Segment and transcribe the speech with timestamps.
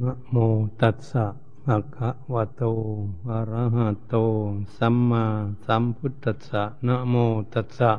[0.00, 0.36] นะโม
[0.80, 1.26] ตัสสะ
[1.64, 2.62] ภะคะวะโต
[3.30, 4.14] อะระหะโต
[4.76, 5.24] สัมมา
[5.64, 7.14] สัมพุทธัสสะนะโม
[7.52, 7.92] ตัสสะ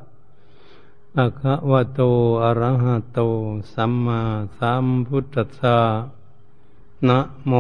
[1.16, 2.02] ภะคะวะโต
[2.44, 3.20] อะระหะโต
[3.74, 4.20] สัมมา
[4.58, 5.78] สัมพุทธัสสะ
[7.08, 7.52] นะโม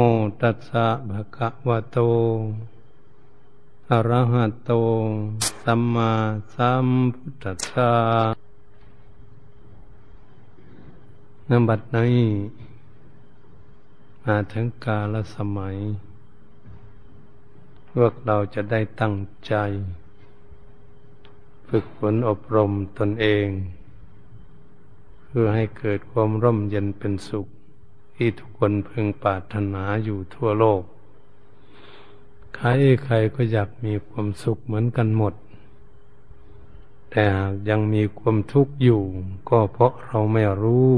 [0.41, 1.97] ตัสสะภะคะวะโต
[3.89, 4.71] อะระหะโต
[5.63, 6.11] สัมมา
[6.55, 7.91] สัมพุทธัสสะ
[11.49, 12.27] นบัดนี้
[14.29, 15.77] มาถึงกาลสมัย
[17.91, 19.15] พวกเราจะได้ตั้ง
[19.47, 19.53] ใจ
[21.67, 23.47] ฝึกฝนอบรมตนเอง
[25.23, 27.47] เพื่อให้เกิดความร่มเย็นเป็นสุข
[28.15, 30.81] ที่ทุกคนพึงปรารถนาอยู่ทั่วโลก
[32.55, 32.67] ใคร
[33.03, 35.33] ใครก็อยากมีความสุขเหมือนกันหมด
[37.09, 39.01] แต่หากยังมีความทุกข์อยู่
[39.49, 40.89] ก็เพราะเราไม่รู้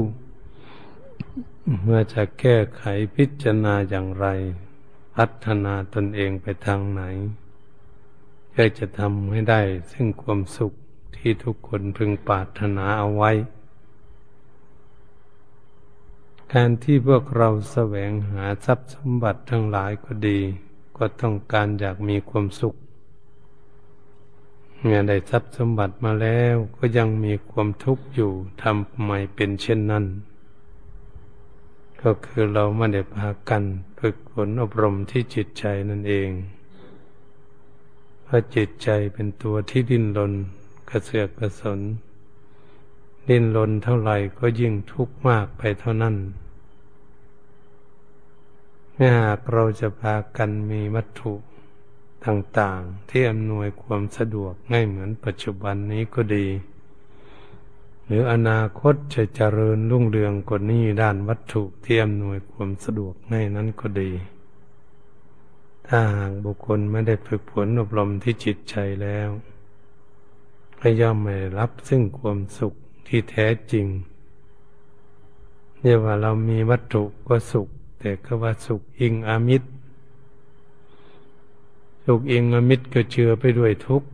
[1.82, 2.82] เมื่อจะแก้ไข
[3.14, 4.26] พิจารณาอย่างไร
[5.14, 7.02] พัฒนาตนเองไปทางไหน
[8.48, 10.72] เพื่อจะทำให้ได้ซึ่งความสุข
[11.16, 13.32] ที่ทุกคนพึงปรารถนาเอาไว้
[16.54, 20.40] การที่พวกเราแสวงหาทรัพย์สมบัติทั้งหลายก็ดี
[20.96, 22.74] ก็ต้องการอยากมีความสุข
[24.80, 28.32] เมื่อได้ทรัพย์สมบัติมาแล้วก็ยังมีความทุกข์อยู่
[28.62, 30.06] ทำไมเป็นเช่นนั้น
[32.02, 33.62] ก็คือเราไม่ได้พากัน
[33.98, 36.30] ฝึกฝนอบรมที่จิตใจนั่นเอง
[38.22, 40.32] เพราะจิตใจเป็นตัวที่ดิ้นรน
[40.88, 41.80] กระเสือกกระสน
[43.28, 46.16] ดิ้นรนเท่าไหร่ก็ยิ่งทุกข์มากไปเท่านั้น
[48.96, 51.32] ถ้าหากเราจะพากันมีวัตถุ
[52.26, 56.46] ต่างๆ ที่อำนวยความสะดวกง่ายเหมือนปัจจุบันนี้ก็ดี
[58.06, 64.10] หรืออนาคตจะเจริญรุ่งเรืองกว่านี้ด้านวัตถุที่อำนวยความสะดวกให้นั้นก็ดี
[65.86, 69.28] ถ้าหากบุคคลไม่ได้ฝึกฝนอบรมที่จิตใจแล้ว
[70.80, 72.74] ก็ย่อมไม่รับซึ่งความสุข
[73.06, 73.86] ที่แท้จริง
[75.82, 79.68] เรียกว่าเรามีวัตถุก็สุข แต่ก็ว่าสุขอิงอามิตร
[82.06, 84.08] สุขอิงอามิตรก็เจือไปด้วยทุกข์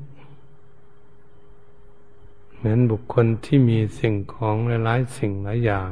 [2.62, 5.90] เหมือนบุคคลที่มีสิ่งของหลายสิ่งหลายอย่าง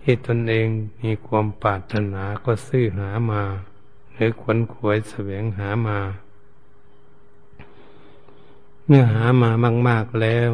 [0.00, 0.68] ที่ตนเอง
[1.02, 3.42] มีความปรารถนาก็ซื้อหามา
[4.12, 5.98] หรือขวนขวยแสวงหามา
[8.86, 9.50] เมื่อหามา
[9.88, 10.50] มาก ๆแล้ว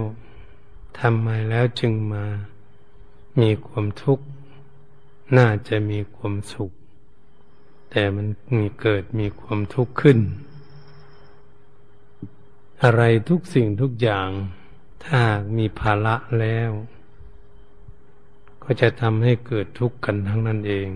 [0.98, 2.24] ทำไมแล้วจึงมา
[3.40, 4.24] มีความทุกข์
[5.36, 6.70] น่าจะมีความสุข
[7.90, 8.26] แต่มัน
[8.56, 10.18] มีเกิดมีความทุกข์ขึ้น
[12.82, 14.28] อะไรทุกสิ่งทุกอย่าง
[15.04, 15.20] ถ้า
[15.56, 16.70] มีภาระแล้ว
[18.62, 20.88] ก็จะทำให้เกิดทุกข์กันทั้งนั้นเอง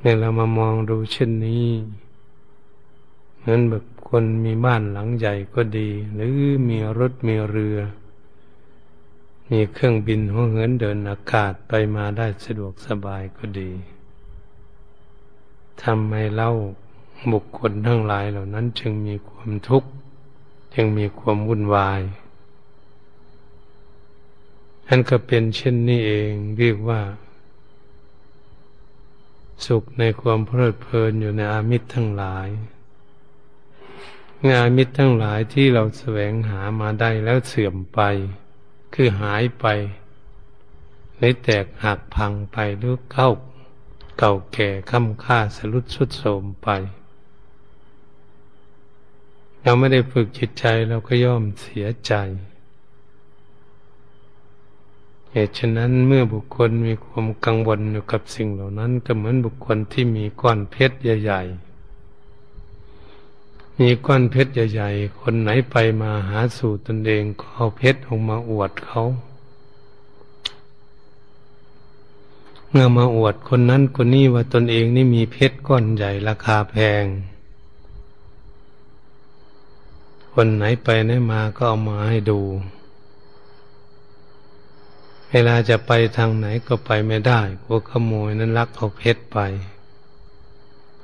[0.00, 1.66] เนี่ยเรามามองดูเช่นนี้
[3.38, 6.36] เหมือนแบบคนมีบ้านหลังใหญ่ก็ดี หรือ
[6.68, 7.78] มีรถมีเรือ
[9.50, 13.70] มีเครื่องบินหัวเหินเดินอากาศไปมาได้สะดวกสบายก็ดี
[15.82, 16.52] ทำให้เล่า
[17.32, 19.90] บุคคลทั้งหลายเหล่านั้นจึงมี ความทุกข์
[20.74, 22.00] จึงมีความวุ่นวาย
[24.86, 27.00] นั่นก็เป็นเช่นนี้เองเรียกว่า
[29.66, 32.48] สุขในความเพลิดเพลินอยู่ในอามิตรทั้งหลาย
[34.50, 38.00] งานมิตรทั้งหลายที่เราแสวงหามาได้แล้วเสื่อมไป
[38.94, 39.66] คือหายไป
[41.16, 43.30] หรือแตกหักพังไปหรือเข้า
[44.18, 46.68] เก่าแก่ค่ำค่าสลุดสุดโสมไป
[49.62, 52.12] เราไม่ได้ฝึกจิตใจเราก็ย่อมเสียใจ
[55.32, 61.70] เหตุฉะนั้นเมื่อบุคคลมีความกังวลอยู่กับสิ่งเหล่านั้น ก็เหมือนบุคคลที่มีก้อนเพชรใหญ่ ๆ
[63.78, 69.02] มีก้อนเพชรใหญ่ ๆ คนไหนไปมาหาสู่ตนเองก็เอาเพชรออกมาอวดเขา
[72.68, 77.04] เมื่อมาอวดคนนั้นคนนี้ว่าตนเองนี่มีเพชรก้อนใหญ่ราคาแพง
[80.34, 82.40] คนไหนไปไหนมาก็เอามาให้ดู
[85.30, 89.38] เวลาจะไปทางไหนก็ไปไม่ได้กลัวขโมยนั้นลักเอาเพชรไป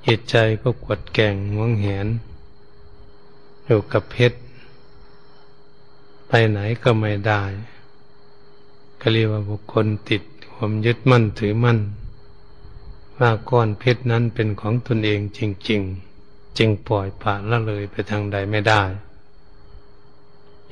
[0.05, 2.07] เหตุใจก็กดแก่งหวงแหน
[3.65, 4.39] อยู่กับเพชร
[6.29, 7.43] ไปไหนก็ไม่ได้
[9.01, 10.23] ก็เรียกว่าบุคคลติด
[10.55, 11.79] ความยึดมั่นถือมั่น
[13.19, 15.81] ว่าก้อนเพชรนั้นเป็นของตนเองจริง
[16.19, 18.83] ๆ จึงปล่อยปละละเลยไปทางใดไม่ได้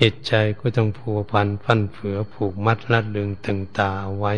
[0.00, 4.34] จิตใจก็ต้องผูกพันฟันเฟือผูกมัดรัดดึงตึงตาเอาไว้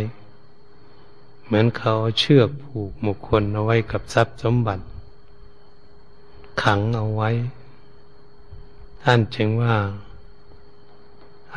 [1.44, 4.84] เหมือนเขาเชือกผูกบุคคลเอาไว้กับทรัพย์สมบัติ
[6.62, 7.30] ขังเอาไว้
[9.02, 9.76] ท่านจึงว่า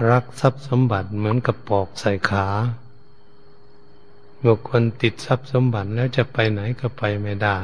[0.10, 2.48] รักทรัพย์สมบัติเหมือนกับปอกใส่ขา
[4.46, 7.57] บุคคลติดทรัพย์สมบัติแล้วจะไปไหนก็ไปไม่ได้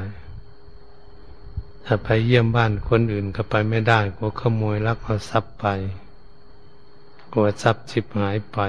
[1.85, 5.65] ถ้าไปเยี่ยมบ้านคนอื่นก็ไปไม่ได้กลัวขโมยลักเอาทรัพย์ไป
[7.35, 8.59] ลัวทรัพย์ชิบหายไป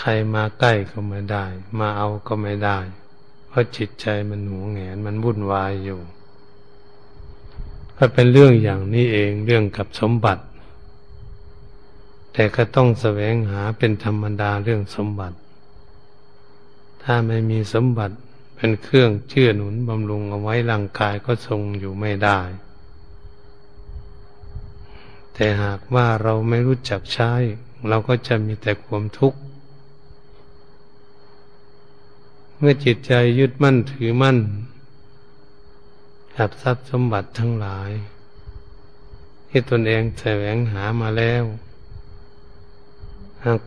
[0.00, 1.44] ใครมาใกล้ก็ไม่ได้
[1.78, 2.78] มาเอาก็ไม่ได้
[3.48, 6.00] เพราะจิตใจมันหวงแหนมันวุ่นวายอยู่
[7.96, 10.42] ก็เป็นเรื่องอย่างนี้เองเรื่องกับสมบัติ
[12.32, 15.36] แต่ก็ต้องแสวงหาเป็นธรรมดาเรื่องสมบัติ
[17.02, 18.16] ถ้าไม่มีสมบัติ
[18.56, 22.40] เป็นเครื่องเชื่อหนุนบำรุงเอาไว้ร่างกายก็ทรงอยู่ไม่ได้
[25.42, 27.32] แต่หากว่าเราไม่รู้จักใช้
[27.88, 29.38] เราก็จะมีแต่ความทุกข์
[32.58, 34.38] เมื่อจิตใจยึดมั่นถือมั่น
[36.36, 37.90] กับทรัพย์สมบัติทั้งหลาย
[39.48, 41.44] ที่ตนเองแสวงหามาแล้ว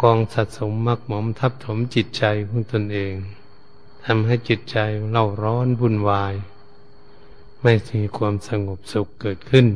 [0.01, 3.13] กองสะสมมักหมมทับถมจิตใจของตนเอง
[4.05, 4.77] ทำให้จิตใจ
[5.11, 6.33] เล่าร้อนวุ่นวาย
[7.61, 9.67] ไม่มีความสงบสุขเกิดขึ้น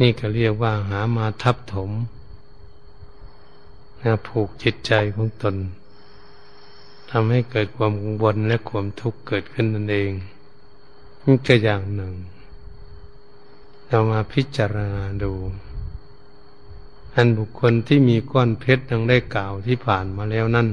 [0.00, 1.90] นี่ก็เรียกว่าหามาทับถม
[4.02, 5.56] นะผูกจิตใจของตน
[7.10, 10.12] ทำให้เกิดความกังวลและความทุกข์เกิดขึ้นนั่นเอง
[11.24, 12.14] นี่ก็อย่างหนึ่ง
[13.88, 15.32] เรามาพิจารณาดู
[17.14, 20.68] อันบุคคลที่มีก้อนเพชรดังได้กล่าวที่ผ่านมาแล้วนั่น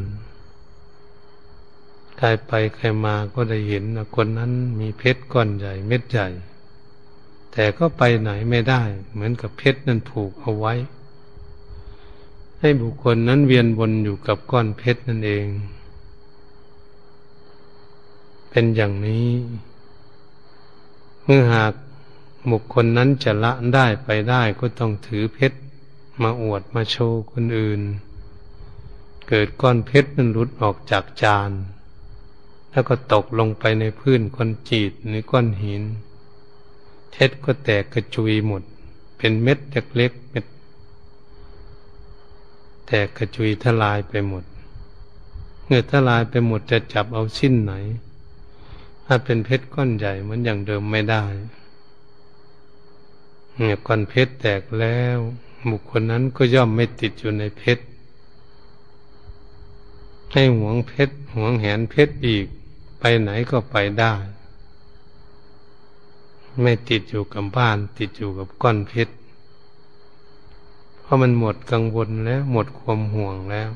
[2.17, 3.83] ใครไปใครมาก็ได้เห็น
[4.15, 6.27] คนนั้นมีเพชรก้อนใหญ่เม็ดใหญ่
[7.53, 10.73] แต่ก็ไปไหนไม่ได้ เหมือนกับเพชรนั้นผูกเอาไว้
[12.59, 15.47] ให้บุคคลนั้นเวียนวนอยู่กับก้อนเพชรนั่นเอง
[18.50, 19.27] เป็นอย่างนี้
[21.23, 21.73] เมื่อหาก
[22.51, 25.57] บุคคลนั้นจะละได้ไปได้ก็ต้องถือเพชร
[26.21, 27.81] มาอวดมาโชว์คนอื่น
[29.27, 31.51] เกิดก้อนเพชรนั้นหลุดออกจากจาน
[32.71, 35.83] แล้วก็ตกลงไปในพื้นก้อนจีดหรือก้อนหิน
[37.15, 38.63] เพชรก็แตกกระจุยหมด
[39.18, 39.60] เป็นเม็ด
[39.95, 40.45] เล็กๆเม็ด
[42.88, 44.44] แตกกระจุยทลายไปหมด
[45.65, 47.74] เมื่อทลายไปหมดจะจับเอาชิ้นไหน
[49.06, 51.24] ถ้าเป็นเพชรก้อนใหญ่เหมือนอย่างเดิมไม่ได้
[53.56, 55.18] เนี่ยก้อนเพชรแตกแล้ว
[55.69, 57.83] บุคคลนั้นก็ย่อมไม่ติดอยู่ในเพชร
[60.31, 62.45] ให้หวงเพชรหวงแหนเพชรอีก
[63.00, 64.13] ไปไหนก็ไปได้
[66.61, 69.13] ไม่ติดอยู่กับบ้าน ติดอยู่กับก้อนพชร
[71.01, 73.69] เพราะมันหมดกังวลแล้ว หมดความห่วงแล้ว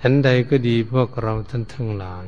[0.00, 2.26] ฉันใดก็ดีพวกเราท่านทั้งหลาย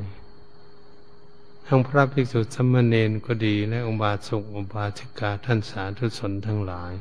[1.66, 6.92] ทั้งพระภิกษุสมณเณรก็ดีและอุบาสุกอุบาสิกาท่านสาธุชนทั้งหลาย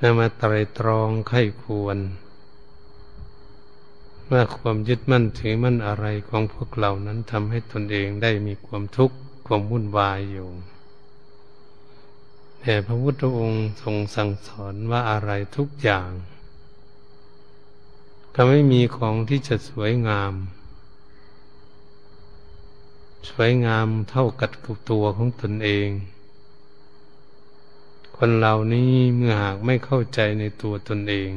[0.00, 1.98] นำมาไตรตรองไข้ควร
[4.30, 9.16] ว่าความยึดมั่นถือมั่นอะไรของพวกเรานั้นทำให้ตนเองได้มีความทุกข์
[9.46, 10.48] ความวุ่นวายอยู่
[12.60, 16.10] แต่พระพุทธองค์ทรงสั่งสอนว่าอะไรทุกอย่าง
[18.34, 20.32] ก็ไม่มีของที่จะสวยงาม
[23.30, 24.50] สวยงามเท่ากับ
[24.90, 25.88] ตัวของตนเอง
[28.16, 31.30] คนเหล่านี้เมื่อหากไม่เข้าใจในตัวตนเอง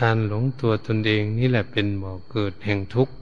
[0.00, 3.14] การหลงตัวตนเองนี่แหละเป็นบ่อเกิดแห่งทุกข์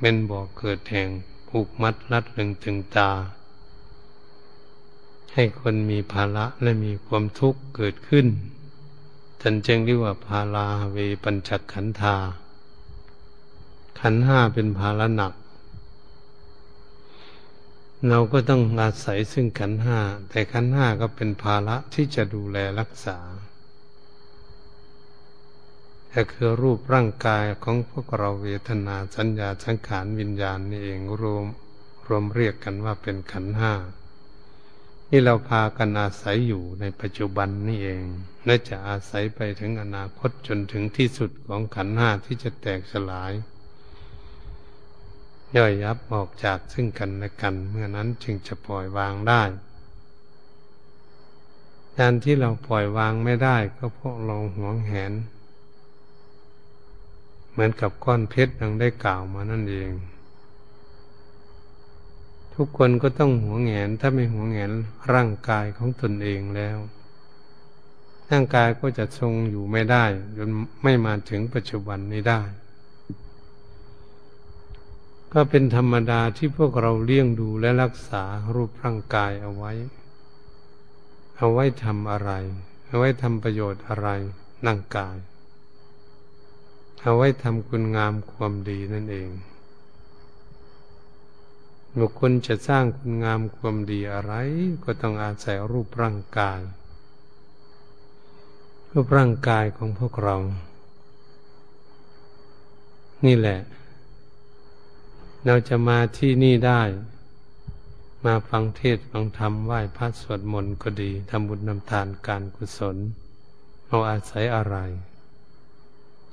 [0.00, 1.08] เป็นบ่อเกิดแห่ง
[1.48, 3.10] ผูกมัดรัดลึงตึงตา
[5.34, 8.26] ให้คนมีภาระและมีความทุกข์เกิดขึ้น
[9.40, 12.16] ท่านจึงเรียกว่าภาลาเวปัญจขันธา
[14.00, 15.32] ขันห้าเป็นภาระหนัก
[18.08, 23.18] เราก็ต้องอาศัยซึ่งขันห้า แต่ขันห้าก็เป็นภาระที่จะดูแลรักษา
[26.14, 31.46] ก็คือรูปร่างกายของพวกเราเวทนาสัญญาสังขารวิญญาณนี่เองรวม
[32.06, 33.72] รวมเรียกกันว่าเป็นขันห้า
[35.08, 38.04] ที่เราพากันอาศัยอยู่ในปัจจุบันนี่เอง
[38.46, 43.32] และจะอาศัยไปถึงอนาคตจนถึงที่สุดของขันห้าที่จะแตกสลาย
[45.56, 49.42] ย่อยยับออกจากซึ่งกันและกัน เมื่อนั้นจึงจะปล่อยวางได้
[51.98, 55.12] การที่เราปล่อยวางไม่ได้ก็เพราะเราหวงแหน
[57.52, 59.90] เหมือนกับก้อนเพชรดังได้กล่าวมานั่นเอง
[62.54, 64.70] ทุกคนก็ต้องหัวแหนถ้าไม่หัวแหน
[65.12, 66.78] ร่างกายของตนเองแล้ว
[68.30, 70.04] ร่างกายก็จะทรงอยู่ไม่ได้
[70.36, 70.48] จน
[70.82, 72.42] ไม่มาถึงปัจจุบันนี้ได้
[75.32, 79.72] ก็เป็นธรรมดาที่พวกเราเลี้ยงดูและรักษารูปร่างกายเอาไว้
[81.36, 82.30] เอาไว้ทำอะไร
[82.86, 84.08] เอาไว้ทำประโยชน์อะไร
[84.66, 85.16] ร่างกาย
[87.04, 89.28] เอาไว้ทำคุณงามความดีนั่นเอง
[91.98, 94.32] บุคคลจะสร้างคุณงามความดีอะไร
[94.84, 96.60] ก็ต้องอาศัยรูปร่างกาย
[98.92, 100.36] รูปร่างกายของพวกเรา
[103.26, 103.60] นี่แหละ
[105.46, 106.82] เราจะมาที่นี่ได้
[108.24, 112.96] มาฟังเทศฟังธรรมไหว้พระสวดมนต์ก็ดีทำบุญนำทานการกุศล
[113.86, 114.76] เอาอาศัยอะไร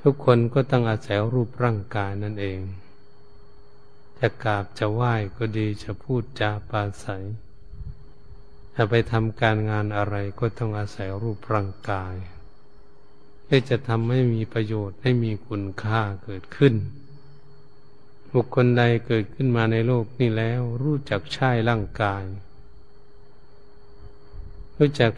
[0.04, 2.60] ทุกคนก็ต้องอาศัยรูปร่างกายนั่นเอง
[4.20, 7.24] จะกราบจะไหว้ก็ดีจะพูดจาปาศัย
[8.76, 12.16] จะไปทำการงานอะไรก็ต้องอาศัยรูปร่างกาย
[13.44, 16.76] เพื่อจะทำให้มีประโยชน์ให้มีคุณค่าเกิดขึ้น
[18.34, 22.24] บุคคลใดเกิดขึ้นมาในโลกนี้แล้วรู้จักใช้ร่างกาย
[24.78, 25.12] รู้จัก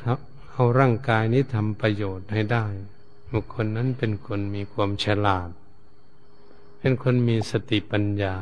[0.51, 2.65] เอาร่างกายนี้ทำประโยชน์ให้ได้
[3.31, 5.49] บุคคลนั้นเป็นคนมีความฉลาด
[6.79, 8.35] เป็นคนมีสติปัญญา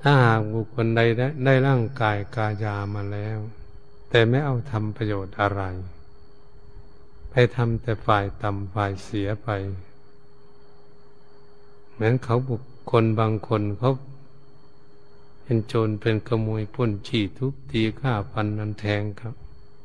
[0.00, 3.38] ถ้าหากบุคคลใดได้ได้ร่างกายกายามาแล้ว
[4.10, 5.62] แต่ไม่เอาทำประโยชน์อะไร
[7.30, 9.48] ไปทำแต่ฝ่ายต่ำฝ่ายเสียไป
[11.92, 13.92] เหมือนเขาบุคคลบางคนเขา
[15.42, 19.34] เป็นโจรเป็นขโมยพ้นฉี่ทุบตีฆ่าฟันนันแทงครับ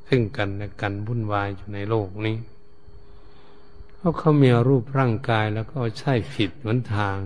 [0.08, 2.38] ซึ่งกันและกันวุ่นวายอยู่ในโลกนี้
[4.00, 7.20] เพราะเขามีรูปร่างกายแล้วก็ใช่ผิดหนทาง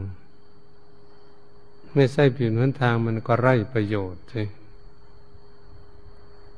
[1.96, 4.44] ไม่ใช่ผิดหนทางมันก็ไร้ประโยชน์ใช่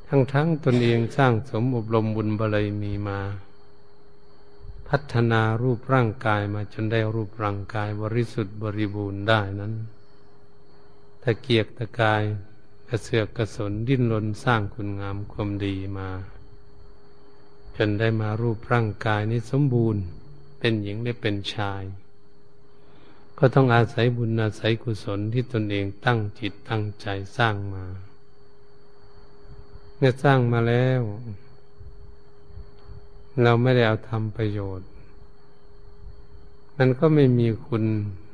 [0.07, 3.19] ทั้งทั้งตนเองสร้างสมอบรมบุญบารมีมา
[4.89, 9.73] พัฒนารูปร่างกายมาจนได้รูปร่างกายบริสุทธิ์บริบูรณ์ได้นั้น
[11.23, 12.23] ตะเกียกตะกาย
[12.87, 16.09] กระเสือกกระสนดิ้นรนสร้างคุณงามความดีมา
[17.77, 20.03] จนได้มารูปร่างกายนี้สมบูรณ์
[20.59, 21.83] เป็นหญิงได้เป็นชาย
[23.37, 27.85] ก็ต้องอาศัยบุญอาศัยกุศลที่ตนเองตั้งจิตตั้งใจสร้างมา
[29.95, 31.01] เมื่อสร้างมาแล้ว
[33.43, 34.87] เราไม่ได้เอาทำประโยชน์
[36.77, 37.83] มันก็ไม่มีคุณ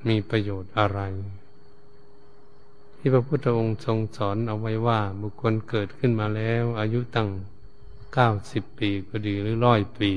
[0.07, 0.99] มีประโยชน์อะไร
[2.97, 7.29] ที่พระพุทธองค์ทรงสอนเอาไว้ว่าบุคคลเกิดขึ้นมาแล้ว อายุตั้ง
[8.13, 10.11] เก้าสิบปีก็ดีหรือร้อยปี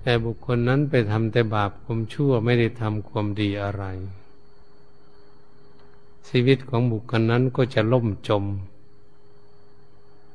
[0.00, 3.84] แต่บุคคลนั้นไปทำแต่บาปความชั่วไม่ได้ทำความดีอะไร
[6.28, 8.44] ชีวิตของบุคคลนั้นก็จะล่มจม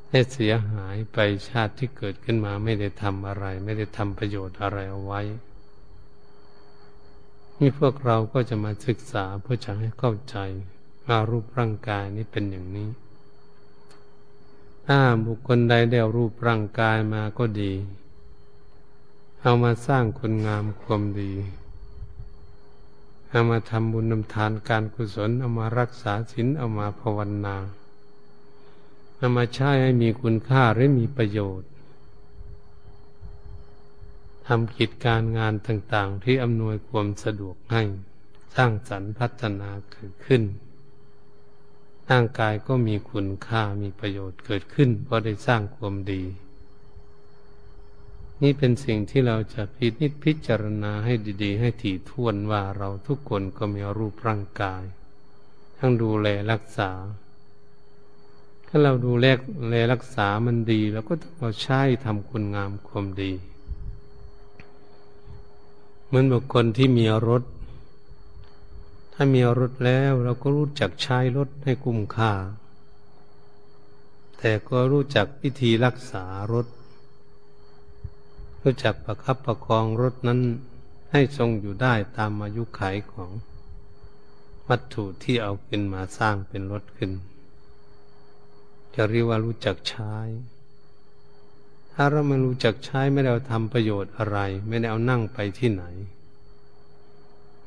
[0.09, 1.17] ให้เสียหายไป
[1.49, 5.21] ชาติที่เกิดขึ้นมาไม่ได้ทำอะไร ไม่ได้ทำประโยชน์อะไรเอาไว้
[7.59, 10.37] นี่พวกเราก็จะมาศึกษาเพื่อจะให้เข้าใจ
[11.05, 12.89] ว่ารูปร่างกายนี้เป็นอย่างนี้
[14.91, 17.73] ถ้าบุคคลใดได้รูปร่างกายมาก็ดี
[19.41, 21.33] เอามาสร้างคุณงามความดี
[23.29, 27.57] เอามาทำบุญนำทานการกุศล เอามารักษาศีลเอามาภาวนา
[29.17, 31.69] เอามาใช้ให้มีคุณค่าหรือมีประโยชน์
[34.47, 37.81] ทำกิจการงานต่างๆ ที่อำนวยความสะดวกให้
[38.55, 40.43] สร้างสรรค์พัฒนาเกิดขึ้น
[42.09, 46.23] ร่างกายก็มีคุณค่ามีประโยชน์เกิดขึ้น เพราะได้สร้างความดี
[48.43, 51.13] นี่เป็นสิ่งที่เราจะพิจิตพิจารณาให้
[51.43, 54.83] ดีๆ ให้ถี่ถ้วนว่าเราทุกคนก็มีรูปร่างกาย
[55.77, 56.91] ทั้งดูแลรักษา
[58.67, 59.25] ถ้าเราดูแล
[59.69, 63.31] แลรักษามันดีเราก็ต้องเอาใช้ทำคุณงามความดี
[66.05, 67.43] เหมือนบุคคลที่มีรถ
[69.21, 72.31] ถ้ามีรถแล้วเราก็รู้จักใช้รถให้คุ้มค่า
[74.37, 76.67] แต่ก็รู้จักวิธีรักษารถ
[78.61, 80.39] รู้จักประคับประคองรถนั้น
[81.11, 83.31] ให้ทรงอยู่ได้ตามอายุขัยของ
[84.67, 87.11] วัตถุที่เอาขึ้นมาสร้างเป็นรถขึ้น
[88.95, 90.13] จะเรียกว่ารู้จักใช้
[91.93, 95.85] ถ้าเราไม่รู้จักใช้ไม่ได้เอาทำประโยชน์อะไร ไม่ได้เอานั่งไปที่ไหน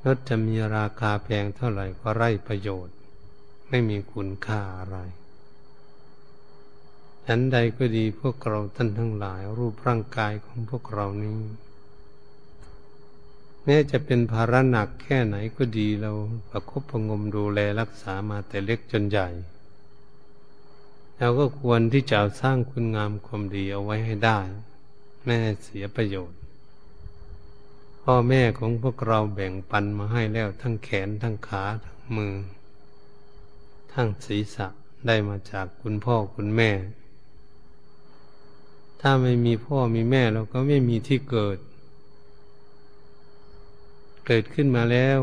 [0.04, 2.96] รถจะมีราคาแพงเท่าไหร่ก็ไร้ประโยชน์
[3.68, 4.98] ไม่มีคุณค่าอะไร
[7.26, 11.38] ฉันใดก็ดีพวกเราท่านทั้งหลาย รูปร่างกายของพวกเรานี้
[13.64, 16.12] แม้จะเป็นภาระหนักแค่ไหนก็ดีเรา
[16.50, 19.28] ประคบประงมดูแลรักษามาแต่เล็กจนใหญ่
[21.18, 24.38] เราก็ควรที่จะสร้างคุณงามความดีเอาไว้ให้ได้
[25.24, 26.41] แม่เสียประโยชน์
[28.06, 32.34] พ่อแม่ของพวกเราแบ่งปันมาให้แล้วทั้งแขนทั้งขาทั้งมือ
[33.92, 34.66] ทั้งศีรษะ
[35.06, 36.70] ได้มาจากคุณพ่อคุณแม่
[39.00, 41.58] ถ้าไม่มีพ่อมีแม่เราก็ไม่มีที่เกิด
[44.26, 45.18] เกิดขึ้นมาแล้ว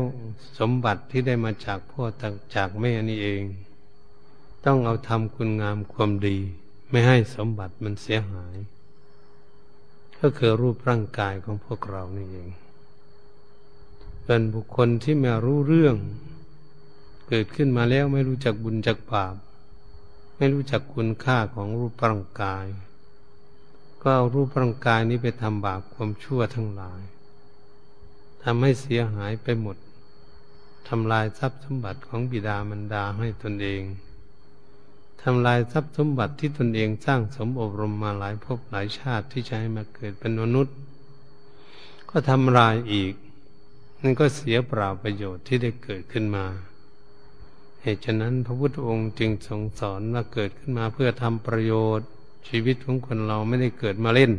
[0.58, 2.02] สมบัติที่ได้มาจากพ่อ
[2.56, 3.42] จากแม่นี่เอง
[4.66, 6.38] ต้องเอาทำคุณงามความดี
[6.90, 8.56] ไม่ให้สมบัติมันเสียหาย
[10.20, 12.48] ก็คือรูปร่างกายของพวกเรานี่เอง
[14.32, 15.96] เป็นบุคคลที่ไม่รู้เรื่อง
[17.28, 19.34] เกิดขึ้นมาแล้วไม่รู้จักบุญจักบาป
[20.36, 22.66] ไม่รู้จักคุณค่าของรูปร่างกาย
[24.02, 27.02] ก็เอารูปร่างกายนี้ไปทำบาปความชั่วทั้งหลาย
[28.42, 29.76] ทำให้เสียหายไปหมด
[30.88, 33.82] ทำลายทรัพย์สมบัติของบิดามารดาให้ตนเอง
[35.22, 40.74] ทำลายทรัพย์สมบัติที่ตนเองสร้างสมอบรมมาหลายภพหลายชาติที่จะให้มาเกิดเป็นมนุษย์
[42.10, 43.14] ก็ทำลายอีก
[44.02, 46.44] นั่นก็เสียเปล่าประโยชน์ที่ได้เกิดขึ้นมา
[47.82, 52.08] เหตุฉะนั้นพระพุทธองค์จึงทรงสอนว่าเกิดขึ้นมาเพื่อทำประโยชน์
[52.48, 54.32] ชีวิตของคนเราไม่ได้เกิดมาเล่น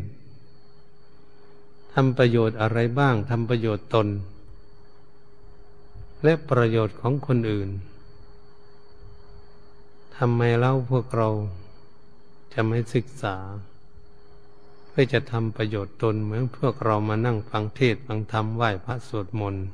[1.93, 4.07] ทำประโยชน์อะไรบ้างทำประโยชน์ตน
[6.23, 7.69] และประโยชน์ของคนอื่น
[10.17, 11.29] ทำไมเล่าพวกเรา
[12.53, 13.35] จะไม่ศึกษา
[14.91, 19.65] เพื่อจะทำประโยชน์ตนเหมือนพวกเรามานั่งฟังเทศฟังธรรมไหว้พระสวดมนต์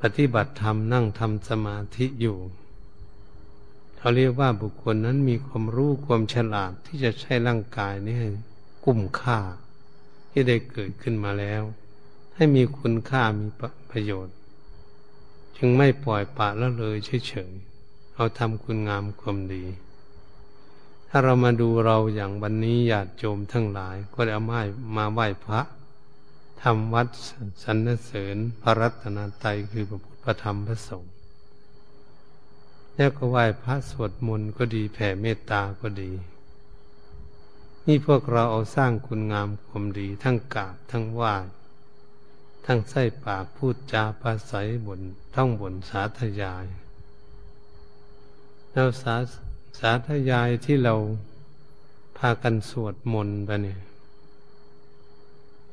[0.00, 2.38] ปฏิบัติธรรมนั่งทำสมาธิอยู่
[3.96, 8.16] เขาเรียกว่าบุคคลนั้นมีความรู้ความฉลาดที่จะใช้ร่างกายนี้
[8.84, 9.38] กุ้มค่า
[10.30, 11.62] ที่ได้เกิดขึ้นมาแล้ว
[12.34, 13.46] ให้มีคุณค่ามี
[13.90, 14.36] ประโยชน์
[15.56, 16.96] จึงไม่ปล่อยปละละเลย
[17.28, 19.64] เฉยๆเอาทำคุณงามความดี
[21.16, 24.60] ถ้าเรามาดูเราอย่างวันนี้ญาติโยมทั้งหลาย ก็ได้เอาไม้
[24.96, 25.60] มาไหว้พระ
[26.62, 27.08] ทำวัด
[27.62, 31.12] สรรเสริญพระรัตนตรัยคือพระพุทธพระธรรมพระสงฆ์
[32.96, 36.10] แล้วก็ไหว้พระสวดมนต์ก็ดีแผ่เมตตาก็ดี
[37.86, 41.34] นี่พวกเราเอาสร้างคุณงามความดี ทั้งกราบทั้งไหว้
[42.66, 45.00] ทั้งใส่ปากพูดจาภาศัยบน
[45.34, 46.66] ท่องบนสาธยาย
[48.72, 49.16] แล้วสา
[49.78, 50.94] สาธยายที่เรา
[52.18, 53.80] พากันสวดมนต์ไปเนี่ย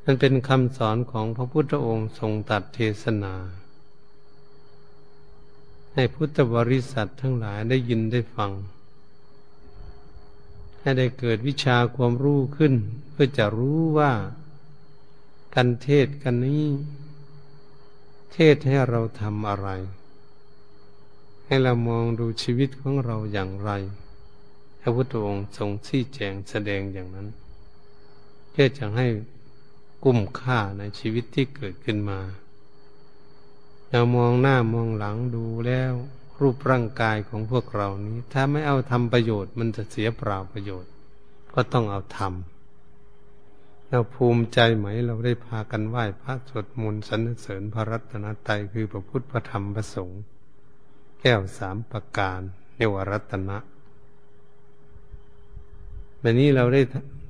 [0.03, 3.33] มันเป็นคำสอนของพระพุทธองค์ทรงตัดเทศนา
[5.93, 8.51] ให้พุทธบริษัททั้งหลายได้ยินได้ฟัง
[10.79, 12.73] ให้ได้เกิดวิชาความรู้ขึ้น
[13.11, 14.11] เพื่อจะรู้ว่า
[15.55, 16.65] การเทศกันนี้
[18.33, 19.69] เทศให้เราทำอะไร
[21.51, 23.71] ให้เรามองดูชีวิตของเราอย่างไร
[24.81, 27.27] พระพุทธองค์ทรงชี้แจงแสดงอย่างนั้น
[28.51, 29.07] เพื่อจะให้
[30.03, 32.19] กุ้มค่าในชีวิตที่เกิดขึ้นมา
[33.89, 35.93] เรามองหน้ามองหลังดูแล้ว
[36.41, 40.91] รูปร่างกายของพวกเรานี้ ถ้าไม่เอาทำประโยชน์มันจะเสียเปล่าประโยชน์
[41.55, 50.21] ก็ต้องเอาทำเราภูมิใจไหมเราได้พากันไหว้พระสวดมนต์สรรเสริญพระรัตนตรัยคือพระพุทธพระธรรมพระสงฆ์
[51.21, 52.41] แก้วสามประการ
[52.77, 53.57] เนวรัตนะ
[56.19, 56.81] แบบนี้เราได้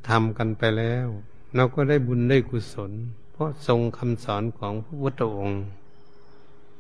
[0.10, 1.08] ทำกันไปแล้ว
[1.56, 2.92] เราก็ได้บุญได้กุศล
[3.32, 5.62] เพราะทรงคำสอนของพระพุทธองค์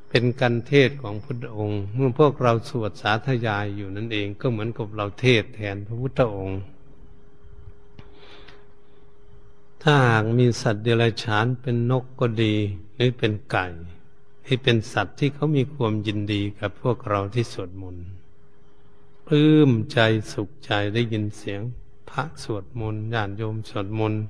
[0.09, 6.59] เป็นการเทศของพุทธองค์ เมื่อพวกเราสวดสาธยายอยู่นั่นเองก็เหมือนกับเราเทศแทนพระพุทธองค์
[9.83, 12.55] ถ้าหากมีสัตว์เดรัจฉานเป็นนกก็ดี
[12.95, 13.65] หรือเป็นไก่
[14.53, 18.05] ที่เป็นสัตว์ที่เขามีความยินดีกับพวกเราที่สวดมนต์
[19.25, 19.99] ปลื้มใจ
[20.33, 21.61] สุขใจได้ยินเสียง
[22.09, 24.21] พระสวดมนต์ญาติโยมสวดมนต์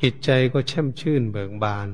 [0.00, 1.88] จิตใจก็แช่มชื่นเบิกบาน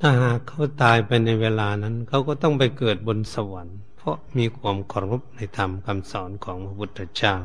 [0.00, 7.36] ถ้าหากเขาตายไปในเวลานั้น เขาก็ต้องไปเกิดบนสวรรค์ เพราะมีความเคารพในธรรมคำสอนของพระพุทธเจ้า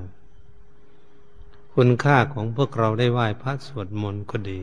[1.79, 4.59] คุณค่าของพวกเราได้ไหว้พระสวดมนต์ก็ดี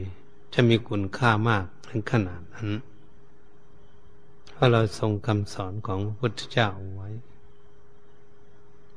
[0.55, 2.69] จะมีคุณค่ามากถึงขนาดนั้น
[4.53, 7.11] เพราะเราทรงคำสอนของพระพุทธเจ้าไว้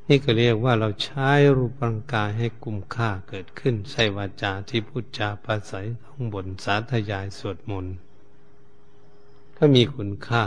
[0.08, 7.95] นี่ก็เรียกว่าเราใช้รูปร่างกายให้กุมค่าเกิดขึ้นใส่วาจาที่พูดจาปราศัยท่องบนสาธยายสวดมนต์
[9.58, 10.43] ก็มีคุณค่า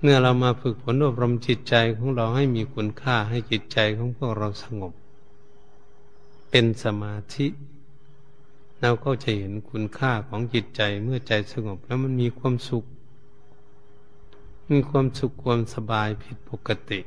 [0.00, 4.94] เมื่อเรามาฝึกฝนอบรมจิตใจของเราให้มีคุณค่าให้จิตใจของพวกเราสงบ
[6.50, 7.46] เป็นสมาธิ
[8.80, 12.84] เราก็จะเห็นคุณค่าของจิตใจเมื่อใจสงบแล้วมันมีความสุข
[14.70, 17.00] มีความสุขความสบายผิดปกติ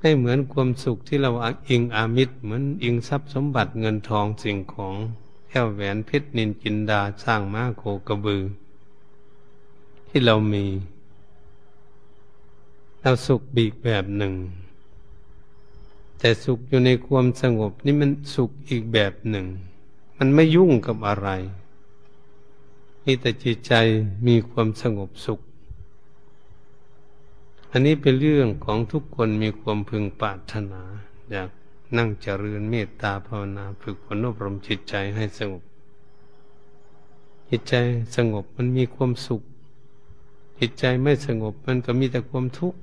[0.00, 1.30] ให้เหมือนความสุขที่เรา
[1.68, 4.94] อิงอามิตรเหมือนอิงทรัพย์สมบัติเงินทองสิ่งของ
[5.48, 8.42] แก้วแหวนเพชรนินจินดาสร้างม้าโคกระบือ
[10.08, 10.66] ที่เรามี
[13.00, 14.34] เราสุขบีกแบบหนึ่ง
[16.20, 19.46] แต่สุขอยู่ในความสงบนี่มันสุขอีกแบบหนึ่ง
[20.18, 21.28] มันไม่ยุ่งกับอะไร
[23.04, 23.72] มีแต่จิตใจ
[24.26, 25.40] มีความสงบสุข
[27.70, 30.82] อันนี้เป็นเรื่องของทุกคนมีความพึงปรารถนา
[31.30, 31.48] อยาก
[31.96, 35.62] นั่งเจริญเมตตาภาวนาฝึกฝนอบรมจิตใจให้สงบ
[37.48, 37.74] จิตใจ
[38.16, 39.42] สงบมันมีความสุข
[40.58, 42.78] จิตใจไม่สงบมันก็มีแต่ความทุกข์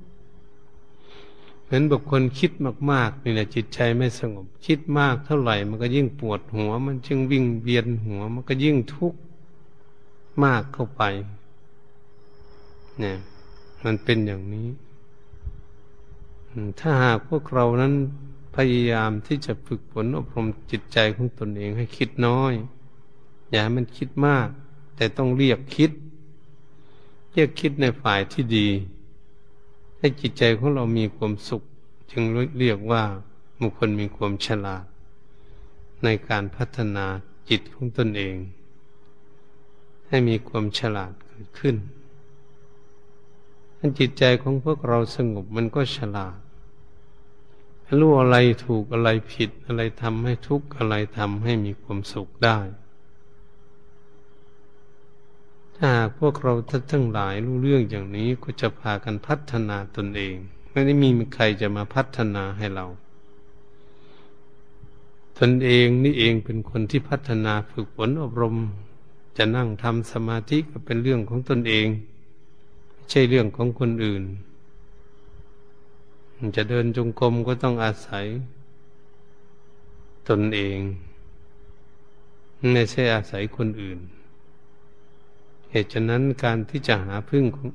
[1.67, 2.51] เหมือนบุคคลคิด
[2.91, 9.19] มากๆนี่แหละจิตใจไม่สงบ คิดมากเท่าไหร่ มันก็ยิ่งปวดหัว มันจึงวิ่งเวียนหัว มันก็ยิ่งทุกข์
[10.43, 11.03] มากเข้าไป
[12.99, 13.17] เนี่ย
[13.85, 14.67] มันเป็นอย่างนี้
[16.79, 17.93] ถ้าหากพวกเรานั้น
[18.55, 22.53] พยายามที่จะฝึกฝนอบรมจิตใจของตนเองให้คิดน้อย
[23.49, 24.47] อย่าให้มันคิดมาก
[24.95, 25.91] แต่ต้องเรียกคิด
[27.33, 28.67] เรียกคิดในฝ่ายที่ดี
[29.97, 31.63] ให้จิตใจของเรามีความสุข
[32.11, 32.23] จึง
[32.59, 33.03] เรียกว่า
[33.61, 34.85] บุคคลมีความฉลาด
[36.03, 37.05] ในการพัฒนา
[37.49, 38.35] จิตของตนเอง
[40.07, 41.75] ให้มีความฉลาดเกิดขึ้น
[43.77, 46.37] ถ้าจิตใจของพวกเราสงบมันก็ฉลาด
[47.99, 52.57] รู้อะไรถูกอะไรผิดอะไรทำให้ทุกข์อะไรทำให้มีความสุขได้
[55.79, 56.53] ถ้าหากพวกเรา
[56.91, 60.35] ทั้งหลายรู้เรื่องอย่างนี้ก็จะพากันพัฒนาตนเอง
[60.71, 62.85] ไม่ได้มีใครจะมาพัฒนาให้เรา
[65.39, 68.55] ตนเองนี่เองเป็นคนที่พัฒนาฝึกฝนอบรม
[69.37, 71.87] จะนั่งทำสมาธิก็เป็นเรื่องของตนเอง
[72.91, 74.23] ไม่ใช่เรื่องของคนอื่น
[76.55, 78.25] จะเดินจงกรมก็ต้องอาศัย
[80.29, 80.79] ตนเอง
[82.73, 83.99] ไม่ใช่อาศัยคนอื่น
[85.83, 87.69] ตุฉะนั้นการที่จะหาพึ่งของ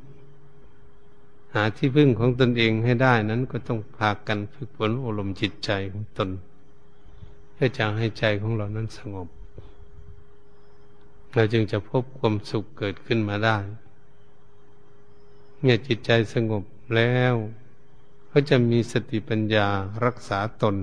[1.54, 6.30] หาที่พึ่งของตนเองให้ได้นั้นก็ต้องพากันฝึกฝนอารมณ์จิตใจของตน
[7.52, 9.28] เพื่อจะให้ใจของเรานั้นสงบ
[11.34, 13.58] เราจึงจะพบความสุขเกิดขึ้นมาได้
[15.60, 16.64] เมื่อจิตใจสงบ
[16.96, 17.34] แล้ว
[18.30, 19.68] ก็จะมีสติปัญญา
[20.04, 20.76] รักษาตน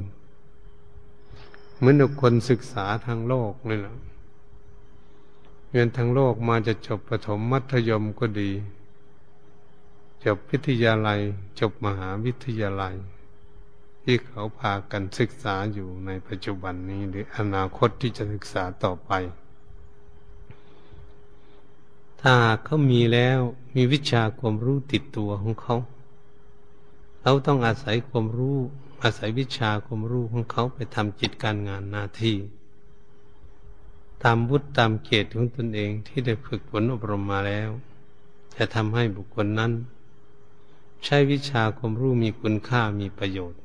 [1.78, 3.94] เหมือนคนศึกษาทางโลกนี่แหละ
[5.72, 8.52] เรียนทางโลกมาจะจบประถมมัธยมก็ดี
[10.24, 11.20] จบวิทยาลัย
[11.60, 12.96] จบมหาวิทยาลัย
[14.04, 19.12] ที่เขาพากันศึกษาอยู่ในปัจจุบันนี้หรืออนาคตที่จะศึกษาต่อไป
[22.22, 23.40] ถ้าเขามีแล้ว
[23.76, 25.76] มีวิชาความรู้ติดตัวของเขา
[27.22, 28.58] เราต้องอาศัยความรู้
[29.04, 32.36] อาศัยวิชาความรู้ของเขาไปทำจิตการงานหน้าที่
[34.24, 37.70] ตามวุฒิตามเกตของตนเองที่ได้ฝึกฝนอบรมมาแล้ว
[38.56, 39.72] จะทำให้บุคคลนั้น
[41.06, 43.62] ใช้วิชาความรู้มีคุณค่ามีประโยชน์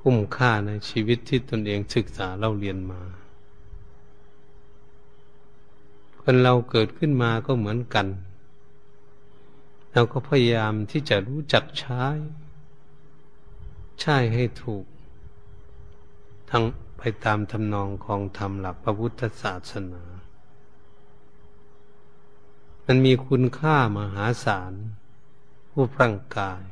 [0.00, 3.00] คุ้มค่าในชีวิตที่ตนเองศึกษาเล่าเรียนมา
[6.22, 8.06] คนเราเกิดขึ้นมาก็เหมือนกัน
[9.92, 12.02] เราก็พยายามที่จะรู้จักใช้
[14.00, 14.84] ใช้ให้ถูก
[16.50, 16.64] ทั้ง
[17.00, 20.02] ไปตามทำนองของธรรมหลักพระพุทธศาสนา
[22.86, 24.72] มันมีคุณค่ามหาศาล
[25.72, 26.62] รูปร่างกาย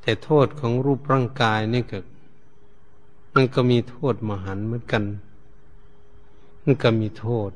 [0.00, 1.98] แต่โทษของรูปร่างกายนี่ก็
[3.34, 5.04] มันก็มีโทษมหันเหมือนกัน
[6.62, 7.50] มันก็มีโทษ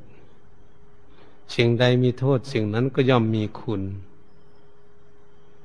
[1.55, 3.83] สิ่งใดมีโทษสิ่งนั้นก็ย่อมมีคุณ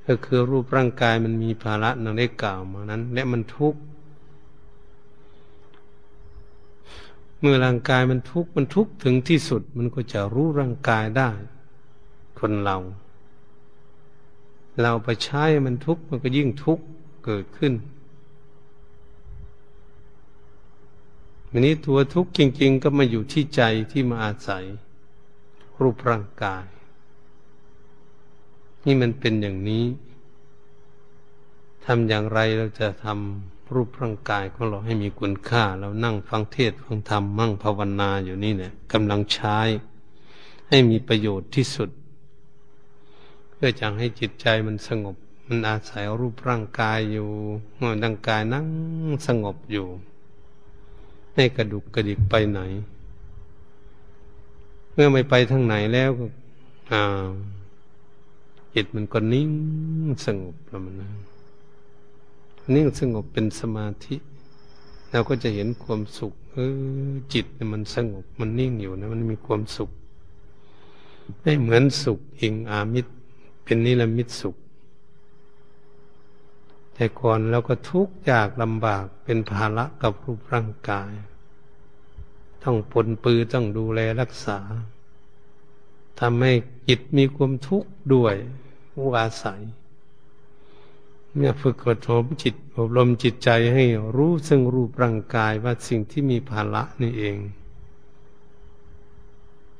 [0.06, 3.80] ก็คือรูปร่างกายมันมีภาระนังได้กล่าวมานั้น และมันทุกข์
[7.40, 11.30] เมื่อร่างกายมันทุกข์มันทุกข์ถึงที่สุด มันก็จะรู้ร่างกายได้
[12.38, 12.78] คนเรา
[14.80, 16.84] เราไปใช้มันทุกข์มันก็ยิ่งทุกข์
[17.24, 17.72] เกิดขึ้น
[21.50, 24.64] วันนี้ตัวทุกข์จริง ๆ ก็มาอยู่ที่ใจที่มาอาศัย
[25.80, 26.64] รูปร่างกาย
[28.86, 29.84] นี่มันเป็นอย่างนี้
[31.84, 39.58] ทำอย่างไรเราจะทำ รูปร่างกายของเราให้มีคุณค่า เรานั่งฟังเทศฟังธรรมมั่งภาวนาอยู่นี่เนี่ยกำลังใช้
[40.68, 41.90] ให้มีประโยชน์ที่สุด
[43.52, 47.28] เพื่อจะให้จิตใจมันสงบ มันอาศัยรูปร่างกายอยู่
[48.04, 48.66] ร่างกายนั่ง
[49.26, 49.86] สงบอยู่
[51.34, 52.60] ให้กระดุกกระดิกไปไหน
[54.92, 56.10] เมื่อไม่ไปทางไหนแล้ว
[56.92, 57.26] อ่า
[58.74, 59.50] จิตมันก็นิ่ง
[60.26, 61.10] สงบแล้วมันนะ
[62.74, 64.16] นิ่งสงบเป็นสมาธิ
[65.10, 66.58] เราก็จะเห็นความสุข เอ
[67.08, 69.90] อ จิตมันสงบ มันนิ่งอยู่นะ มันมีความสุข
[71.40, 73.12] ไม่เหมือนสุขอิงอามิตร
[73.64, 74.56] เป็นนิรมิตสุข
[76.94, 81.12] แต่ก่อนเราก็ทุกข์ยากลำบากเป็นภาระกับรูปร่างกาย
[82.62, 84.58] ต้องปนปือต้องดูแลรักษา
[86.20, 86.52] ทำให้
[86.88, 88.34] จิตมีความทุกข์ด้วย
[88.98, 89.60] วอาศัย
[91.36, 93.84] เนี่ยฝึกอบรมจิตอบรมจิตใจให้
[94.16, 97.36] รู้ซึ่งรูปร่างกายว่าสิ่งที่มีภาระนี่เอง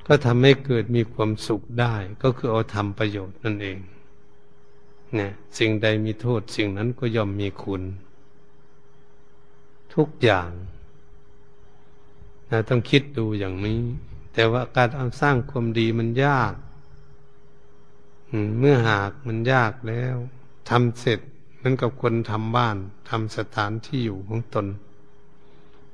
[0.07, 3.77] ก็ทำให้เกิดมีความสุขได้ ก็คือเอาทำประโยชน์นั่นเอง
[5.15, 7.83] เนี่ยสิ่งใดมีโทษสิ่งนั้นก็ย่อมมีคุณ
[9.95, 10.49] ทุกอย่าง
[12.49, 13.81] นะต้องคิดดูอย่างนี้
[14.33, 16.53] แต่ว่าการเอาสร้างความดีมันยาก
[18.59, 20.15] เมื่อหากมันยากแล้ว
[20.69, 21.19] ทำเสร็จ
[21.61, 22.77] เหมือนกับคนทำบ้าน
[23.09, 24.67] ทำสถานที่อยู่ของตน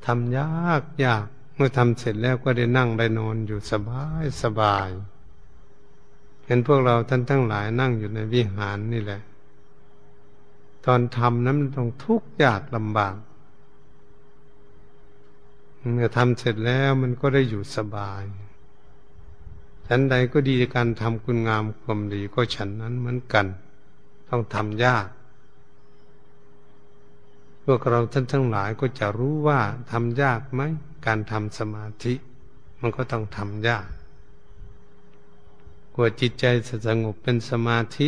[0.05, 1.25] ทำยากยาก
[1.55, 4.89] เมื่อทำเสร็จแล้วก็ได้นั่งได้นอนอยู่สบายสบาย
[6.45, 9.21] เห็นพวกเราท่านทั้งหลายนั่งอยู่ในวิหารนี่แหละ
[10.85, 13.15] ตอนทำนั้นต้องทุกข์ยากลำบาก
[15.93, 18.23] เมื่อทำเสร็จแล้วมันก็ได้อยู่สบาย
[19.87, 23.45] ฉันใดก็ดีการทำคุณงามความดีก็ฉันนั้นเหมือนกัน
[24.29, 25.07] ต้องทำยาก
[27.73, 29.59] วกเราท่านทั้งหลายก็จะรู้ว่า
[29.91, 30.61] ทำยากไหม
[31.05, 32.13] การทำสมาธิ
[32.81, 33.87] มันก็ต้องทำยาก
[35.95, 36.45] กว่าจิตใจ
[36.87, 38.07] สงบเป็นสมาธิ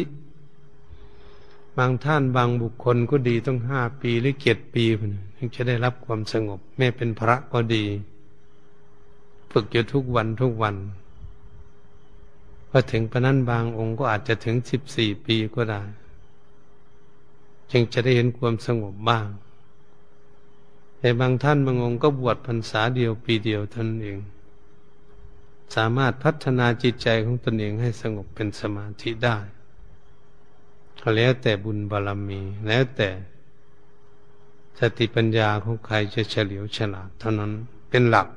[1.77, 4.83] บางท่านบางบุคคลก็ดีต้องห้าปีหรือเจ็ดปี
[5.35, 7.85] ถึงจะได้รับความสงบ แม้เป็นพระก็ดี
[9.51, 10.75] ฝึกอยู่ทุกวันทุกวัน
[12.69, 15.81] พอถึงปนั้นบางองค์ก็อาจจะถึงสิบสี่ปีก็ได้
[17.71, 19.27] จึงจะได้เห็นความสงบบ้าง
[20.99, 24.19] แต่บางท่านบางองค์ก็บวชพรรษาเดียวปีเดียวท่านเอง
[25.75, 29.37] สามารถพัฒนาจิตใจของตนเองให้สงบเป็นสมาธิได้
[31.15, 33.09] แล้วแต่บุญบารรมี แล้วแต่
[34.79, 37.51] สติปัญญาของใครจะเฉลียวฉลาดเท่านั้น
[37.89, 38.27] เป็นหลัก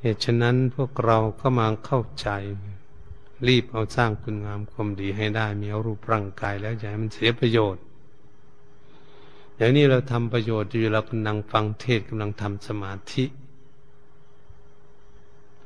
[0.00, 2.28] เหตุฉะนั้นพวกเราก็มาเข้าใจ
[3.48, 7.82] รีบเอาสร้างคุณงามความดีให้ได้ มีเอารูปร่างกายแล้วอย่าให้มันเสียประโยชน์
[9.56, 13.24] อย่างนี้เราทำประโยชน์อยู่เรากำลังฟังเทศกำลังทำสมาธิ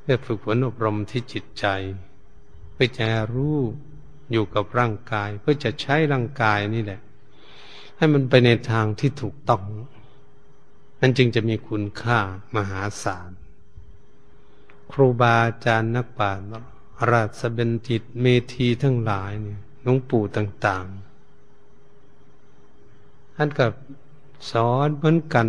[0.00, 1.66] เพื่อฝึกฝนอบรมที่จิตใจ
[2.72, 3.58] เพื่อจะรู้
[4.32, 7.00] อยู่กับร่างกาย เพื่อจะใช้ร่างกายนี่แหละ
[7.96, 9.62] ให้มันไปในทางที่ถูกต้อง
[11.00, 12.18] มันจึงจะมีคุณค่า
[12.56, 13.30] มหาศาล
[14.92, 16.46] ครูบาอาจารย์นักปราชญ์
[17.12, 21.07] ราชเบนจิตเมธีทั้งหลายเนี่ยหลวงปู่ต่าง ๆ
[23.40, 23.72] ท่านกับ
[24.50, 25.48] สอนเหมือนกัน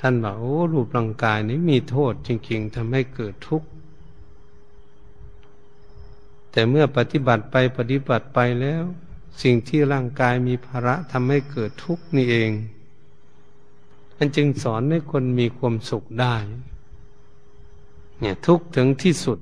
[0.00, 3.68] ท่านบอกโอ้รูปร่างกายนี้มีโทษจริง ๆทำให้เกิดทุกข์
[6.50, 8.82] แต่เมื่อปฏิบัติไปปฏิบัติไปแล้ว
[9.42, 12.50] สิ่งที่ร่างกายมีภาระทำให้เกิดทุกข์นี่เอง
[14.16, 16.34] ท่านจึงสอนให้คนมีความสุขได้
[18.20, 19.38] เนี่ยทุกถึงที่สุด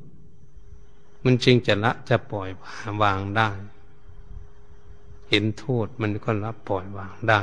[1.25, 2.49] มันจึงจะละจะปล่อย
[3.03, 3.51] วางได้
[5.29, 7.40] เห็นโทษมันก็ละปล่อยวางได้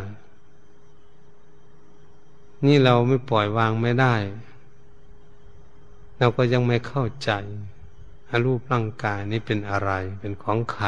[2.66, 4.16] นี่เราไม่ปล่อยวางไม่ได้
[6.20, 7.32] เราก็ยังไม่เข้าใจ
[8.46, 10.86] รูปร่างกายนี้เป็นอะไร เป็นของใคร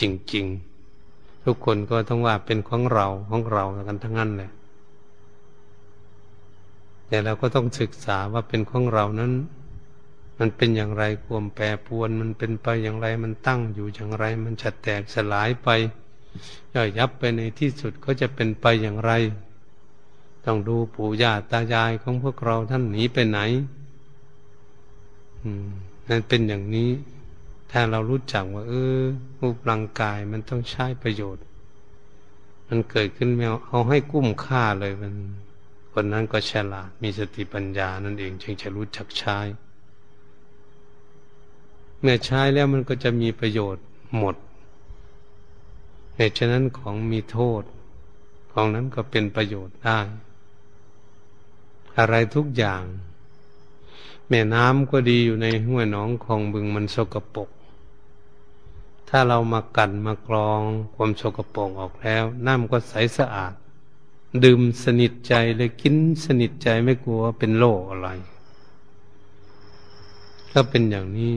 [0.00, 0.02] จ
[0.34, 0.46] ริง
[0.96, 4.50] ๆ ทุกคนก็ต้องว่าเป็นของเราของเรากันทั้งนั้นแหละ
[7.08, 9.32] แต่เราก็ต้องศึกษาว่าเป็นของเรานั้น
[10.38, 15.68] มันเป็นอย่างไรควมแปรปวน มันเป็นไปอย่างไรมันตั้งอยู่อย่างไร มันจะแตกสลายไป
[16.74, 19.12] ย่อยยับไปในที่สุดก็จะเป็นไปอย่างไร
[20.46, 23.38] ต้องดูปู่ย่าตายายของพวกเราท่านหนีไปไหน
[26.08, 26.90] นั่นเป็นอย่างนี้
[27.70, 29.00] ถ้าเรารู้จักว่า เออ
[29.40, 31.44] รูปร่างกายมันต้องใช้ประโยชน์
[32.68, 35.14] มันเกิดขึ้นแมวเอาให้กุ้มค่าเลยมัน
[35.92, 39.38] คนนั้นก็ฉลาดมีสติปัญญานั่นเองจึงจะรู้จักใช้
[42.00, 43.84] เมื่อใช้แล้วมันก็จะมีประโยชน์
[44.16, 44.36] หมด
[46.16, 47.62] เหตุฉะนั้นของมีโทษ
[48.52, 49.98] ของนั้นก็เป็นประโยชน์ได้
[51.98, 52.82] อะไรทุกอย่าง
[54.28, 57.50] แม่น้ำก็ดีอยู่ในห้วยหนองคลองบึงมันสกปรก
[59.08, 60.60] ถ้าเรามากันมากรอง
[60.94, 63.54] ความสกปรกออกแล้ว น้ำก็ใสสะอาด
[64.44, 68.08] ดื่มสนิทใจเลยกินสนิทใจไม่กลัวเป็นโรคอะไร
[70.52, 71.34] ก็เป็นอย่างนี้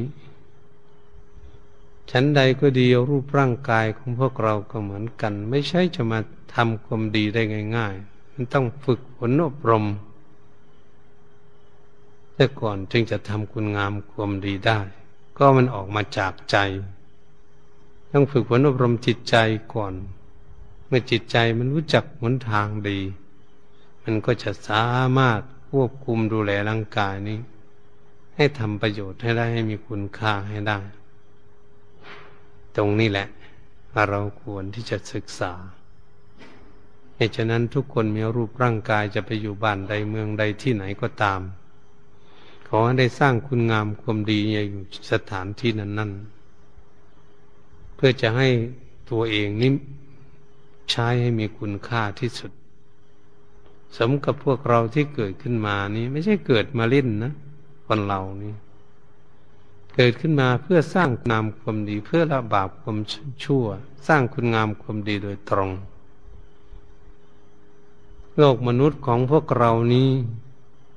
[2.11, 6.19] ฉันใดก็ดีรูปร่างกายของพวกเราก็เหมือนกัน ไม่ใช่จะมา
[6.55, 7.41] ทำความดีได้
[7.77, 9.85] ง่าย ๆ มันต้องฝึกฝนอบรม
[12.39, 14.79] แต่ก่อนจึงจะทำคุณงามความดีได้
[15.37, 16.57] ก็มันออกมาจากใจ
[18.11, 19.35] ต้องฝึกฝนอบรมจิตใจ
[19.73, 19.93] ก่อน
[20.87, 22.99] เมื่อจิตใจมันรู้จักหนทางดี
[24.03, 24.85] มันก็จะสา
[25.17, 27.39] มารถควบคุมดูแลร่างกายนี้
[28.35, 30.79] ให้ทำประโยชน์ให้ได้ให้มีคุณค่าให้ได้
[32.75, 33.27] ตรงนี้แหละ
[34.09, 35.53] เราควรที่จะศึกษา
[37.15, 41.41] เหตุฉะนั้นทุกคนมีรูปร่างกายจะไปอยู่บ้านใดเมืองใดที่ไหนก็ตาม
[42.71, 48.47] ขอให้ได้สร้างคุณงามความดีอยู่สถานที่นั้นๆเพื่อจะให้
[49.09, 49.71] ตัวเองนี้
[50.91, 52.51] ใช้ให้มีคุณค่าที่สุด
[53.97, 57.33] สมกับพวกเราที่เกิดขึ้นมานี้ ไม่ใช่เกิดมาเล่นนะ
[57.85, 58.53] คนเรานี่
[59.95, 62.97] เกิดขึ้นมาเพื่อสร้างนามความดี เพื่อละบาปความ
[63.43, 63.65] ชั่ว
[64.07, 65.69] สร้างคุณงามความดีโดยตรง
[68.37, 70.09] โลกมนุษย์ของพวกเรานี้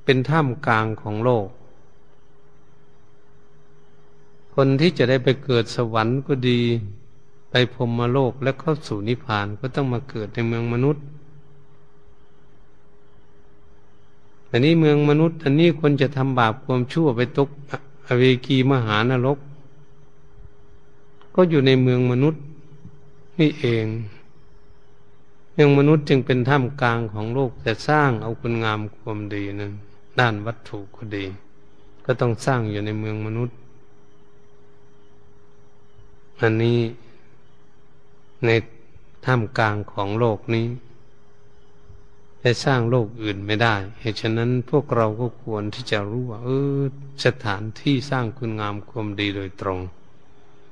[0.03, 1.47] เป็นท่ามกลางของโลก
[4.53, 6.59] คนที่จะได้ไปเกิดสวรรค์ก็ดี
[7.49, 11.03] ไปพรมมโลกและเข้าสู่นิพพานก็ต้องมาเกิดในเมืองมนุษย์
[14.49, 17.49] อันนี้เมืองมนุษย์อันนี้คนจะทำบาปความชั่วไปตก
[18.07, 19.37] อเวกีมหานรก
[21.35, 22.41] ก็อยู่ในเมืองมนุษย์
[23.39, 23.85] นี่เอง
[25.53, 29.71] เมืองมนุษย์จึงเป็นท่ามกลางของโลก แต่สร้างเอาคุณงามความดีนั้น
[30.19, 31.25] ด้านวัตถุก็ดี
[32.05, 33.55] ก็ต้องสร้างอยู่ในเมืองมนุษย์
[36.39, 36.79] อันนี้
[38.45, 38.49] ใน
[39.25, 40.67] ท่ามกลางของโลกนี้
[42.43, 46.79] จะสร้างโลกอื่นไม่ได้ เหตุฉะนั้นพวกเราก็ควรที่จะรู้ว่าเออ
[47.25, 49.79] สถานที่สร้างคุณงามความดีโดยตรง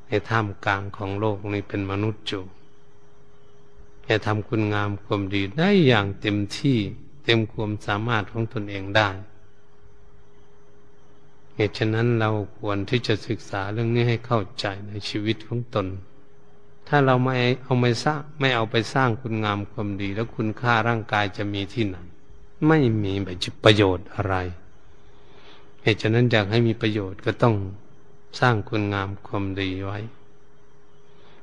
[0.07, 2.39] ในท่ามกลางของโลกนี้เป็นมนุษย์จู
[4.07, 6.77] จะทำคุณงามความดีได้อย่างเต็มที่
[7.25, 9.09] เต็มความสามารถของตนเองได้
[11.55, 15.87] เหตุฉะนั้นเราควรที่จะศึกษาเรื่องนี้ให้เข้าใจในชีวิตของตน
[16.87, 17.33] ถ้าเราไม่
[17.63, 21.97] เอาไม่สร้างไม่เอาไปสร้างคุณงามความดี แล้วคุณค่าร่างกายจะมีที่ไหน
[22.67, 23.13] ไม่มี
[23.63, 24.35] ประโยชน์อะไร
[25.83, 27.55] เหตุฉะนั้นอยากให้มีประโยชน์ก็ต้อง
[28.39, 29.99] สร้างคุณงามความดีไว้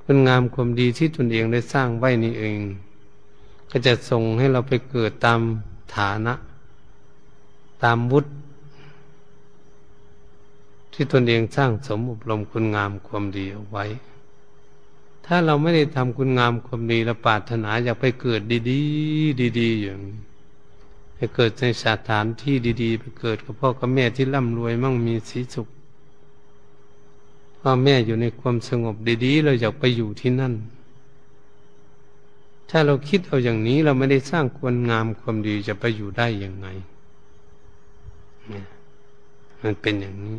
[0.04, 2.58] คุณงามความดีที่ตนเองได้สร้างไว้นี่เอง
[3.70, 5.40] ก็จะส่งให้เราไปเกิดตาม
[5.96, 6.34] ฐานะ
[7.84, 8.30] ตามวุฒิ
[11.00, 13.84] ที่ตนเองสร้างสมอบรมคุณงามความดีเอาไว้
[15.26, 20.00] ถ้าเราไม่ได้ทำคุณงามความดีและปรารถนาอยากไปเกิดดีๆ ดีๆอย่าง
[21.14, 25.68] ไปเกิดในสถานที่ดีๆ ไปเกิดกับพ่อกับแม่ที่ร่ำรวยมั่งมีสีสุข
[27.60, 30.54] พ่อแม่อยู่ในความสงบดีๆ เราอยากไปอยู่ที่นั่น
[32.70, 36.66] ถ้าเราคิดเอาอย่างนี้เราไม่ได้สร้างควรงามความดีจะไปอยู่ได้ยังไง
[39.62, 40.38] มันเป็นอย่างนี้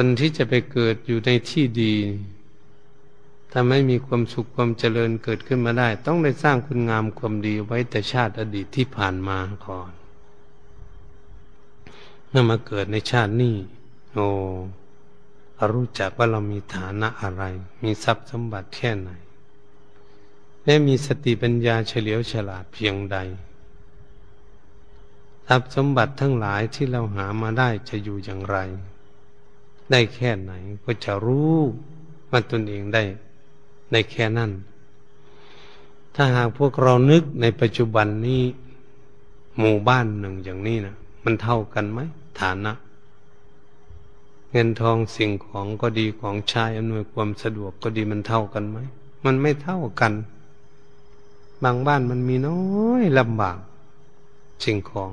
[0.00, 1.94] คนที่จะไปเกิดอยู่ในที่ดี
[3.50, 9.90] ถ้าไม่มีความสุขความเจริญเกิดขึ้นมาได้ ต้องได้สร้างคุณงามความดีไว้แต่ชาติอดีตที่ผ่านมาก่อน
[12.28, 13.56] เมื่อมาเกิดในชาตินี้
[14.14, 14.28] โอ้
[15.72, 17.42] รู้จักว่าเรามีฐานะอะไร
[17.82, 19.10] มีทรัพย์สมบัติแค่ไหน
[20.64, 23.16] และมีสติปัญญาเฉลียวฉลาดเพียงใด
[25.46, 28.58] ทรัพย์สมบัติทั้งหลายที่เราหามาได้จะอยู่อย่างไร
[29.90, 30.52] ได้แค่ไหน
[30.84, 31.56] ก็จะรู้
[32.30, 33.02] ว่าตนเองได้
[33.92, 34.50] ในแค่นั้น
[36.14, 38.42] ถ้าหากพวกเรานึกในปัจจุบันนี้
[39.58, 42.00] หมู่บ้านหนึ่งอย่างนี้นะมันเท่ากันไหม
[42.40, 42.72] ฐานะ
[44.52, 48.78] เงินทองสิ่งของก็ดีของใช้อำนวยความสะดวกก็ดีมันเท่ากันไหม
[49.24, 50.12] มันไม่เท่ากัน
[51.64, 52.60] บางบ้านมันมีน้อ
[53.00, 53.58] ยลำบาก
[54.64, 55.12] สิ่งของ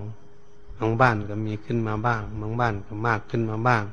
[0.78, 3.84] บางบ้านก็มีขึ้นมาบ้าง บางบ้านก็มากขึ้นมาบ้าง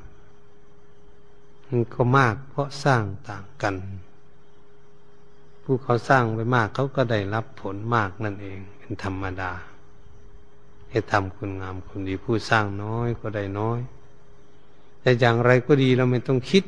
[1.75, 3.75] มันก็มากเพราะสร้างต่างกัน
[5.63, 9.51] ผู้เขาสร้างไปมากเขาก็ได้รับผลมากนั่นเอง เป็นธรรมดา
[10.89, 13.79] ให้ทำคุณงามคุณดีผู้สร้างน้อยก็ได้น้อย
[15.01, 16.63] แต่อย่างไรก็ดีเราไม่ต้องคิด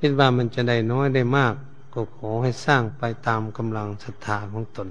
[0.00, 1.54] คิดว่ามันจะได้น้อยได้มาก
[1.94, 4.88] ก็ขอให้สร้างไปตามกำลังศรัทธาของตน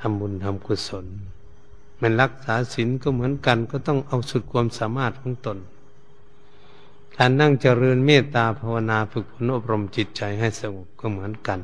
[0.00, 1.06] ทำบุญทำกุศล
[2.00, 5.58] มันรักษาศีลก็เหมือนกันก็ต้องเอาสุดความสามารถของตน
[7.16, 11.60] การนั่งเจริญเมตตาภาวนาฝึกฝนอบรมจิตใจให้สงบก็เหมือนกัน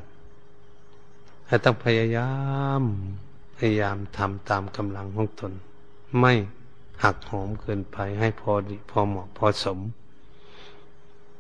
[1.47, 2.31] ให้ต้องพยายา
[2.81, 2.83] ม
[3.57, 5.53] พยายามทำตามกำลังของตน
[6.19, 6.33] ไม่
[7.03, 9.79] หักหอมเกินไปให้พอดีพอเหมาะพอสม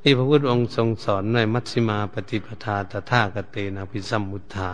[0.01, 4.71] ที่พระพุทธองค์ทรงสอนในมัชฌิมาปฏิปทาตถากเตนะพิสัมมุทธา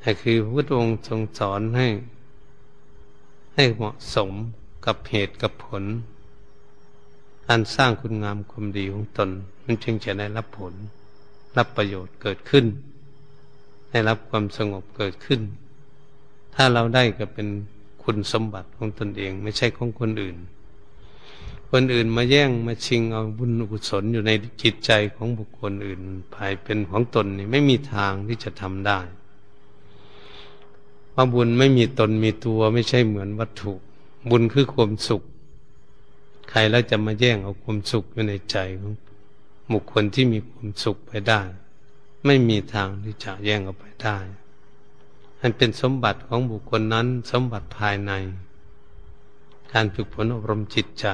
[0.00, 1.88] แต่คือพระพุทธองค์ทรงสอนให้
[3.54, 4.30] ให้เหมาะสม
[4.86, 5.84] กับเหตุกับผล
[7.52, 9.30] การสร้างคุณงามความดีของตน
[9.64, 10.74] มันจึงจะได้รับผล
[11.56, 12.66] รับประโยชน์เกิดขึ้น
[13.90, 15.40] ได้รับความสงบเกิดขึ้น
[16.54, 17.48] ถ้าเราได้ก็เป็น
[18.02, 20.36] คุณสมบัติของตนเอง ไม่ใช่ของคนอื่น
[21.70, 24.30] คนอื่นมาแย่งมาชิงเอาบุญกุศลอยู่ใน
[24.62, 26.00] จิตใจของบุคคลอื่น
[26.34, 29.00] ภายเป็นของตนนี่ไม่มีทางที่จะทำได้
[31.10, 33.72] เพราบุญไม่มีตนมีตัวไม่ใช่เหมือนวัตถุ
[34.30, 35.22] บุญคือความสุข
[36.50, 38.92] ใครแล้วจะมาแย่งเอาความสุขอยู่ในใจของ
[39.72, 41.40] บุคคลที่มีความสุขไปได้
[42.26, 44.18] ไม่มีทางที่จะแย่งเอาไปได้
[45.40, 48.12] มันเป็นสมบัติของบุคคลนั้นสมบัติภายใน
[49.72, 51.06] การฝึกฝนอบรมจิตใจ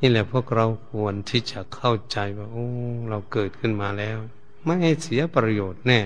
[0.00, 2.66] นี่แหละพวกเราควรที่จะเข้าใจว่าโอ้
[3.08, 4.18] เราเกิดขึ้นมาแล้ว
[4.64, 6.00] ไม่ให้เสียประโยชน์แน่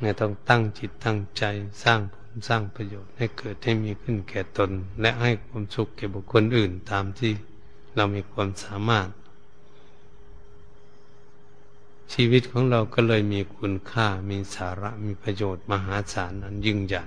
[0.00, 1.44] เนี่ยต้องตั้งจิตตั้งใจ
[1.84, 2.14] สร้างผ
[2.48, 4.70] สร้างประโยชน์ให้เกิดให้มีขึ้นแก่ตน
[5.00, 7.32] และให้ความสุขแก่บุคคลอื่นตามที่
[7.96, 9.08] เรามีความสามารถ
[12.12, 17.06] ชีวิตของเราก็เลยมีคุณค่ามีสาระมีประโยชน์มหาศาลนั้นยิ่งใหญ่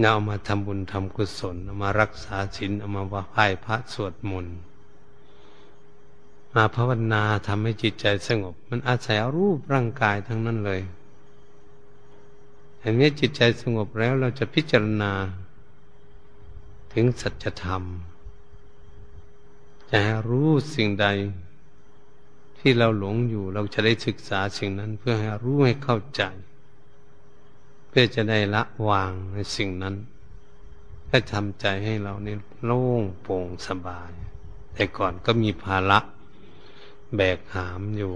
[0.00, 4.56] เราเอามาทำบุญทำกุศลเอามารักษาศีลเอามาไหว้พระสวดมนต์
[6.54, 10.80] มาภาวนาทำให้จิตใจสงบ มันอาศัยรูปร่างกายทั้งนั้นเลย
[12.80, 15.12] เห็นไหมจิตใจสงบแล้วเราจะพิจารณา
[16.92, 17.82] ถึงสัจธรรม
[19.92, 21.06] จะรู้สิ่งใด
[22.58, 26.22] ที่เราหลงอยู่เราจะได้ศึกษาสิ่งนั้นเพื่อให้รู้ให้เข้าใจ
[27.88, 29.94] เพื่อจะได้ละวางในสิ่งนั้น
[31.08, 34.12] ให้ทำใจให้เรานี่โล่งโปร่งสบาย
[34.74, 35.98] แต่ก่อนก็มีภาระ
[37.16, 38.12] แบกหามอยู่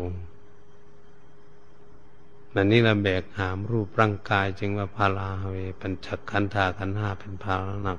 [2.55, 7.99] มันนี้เราแบกหามรูปร่างกายจึงว่าพาราเวปัญจขันธาขันห้าเป็นภาระหนัก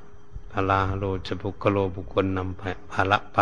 [0.51, 3.39] พาราโลจะบุกโลบุคคลนำภาระไป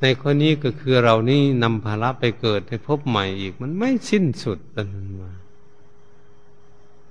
[0.00, 5.30] ในข้อนี้ก็คือเรานี่นำภาระไปเกิดให้พบใหม่อีก มันไม่สิ้นสุดนันมา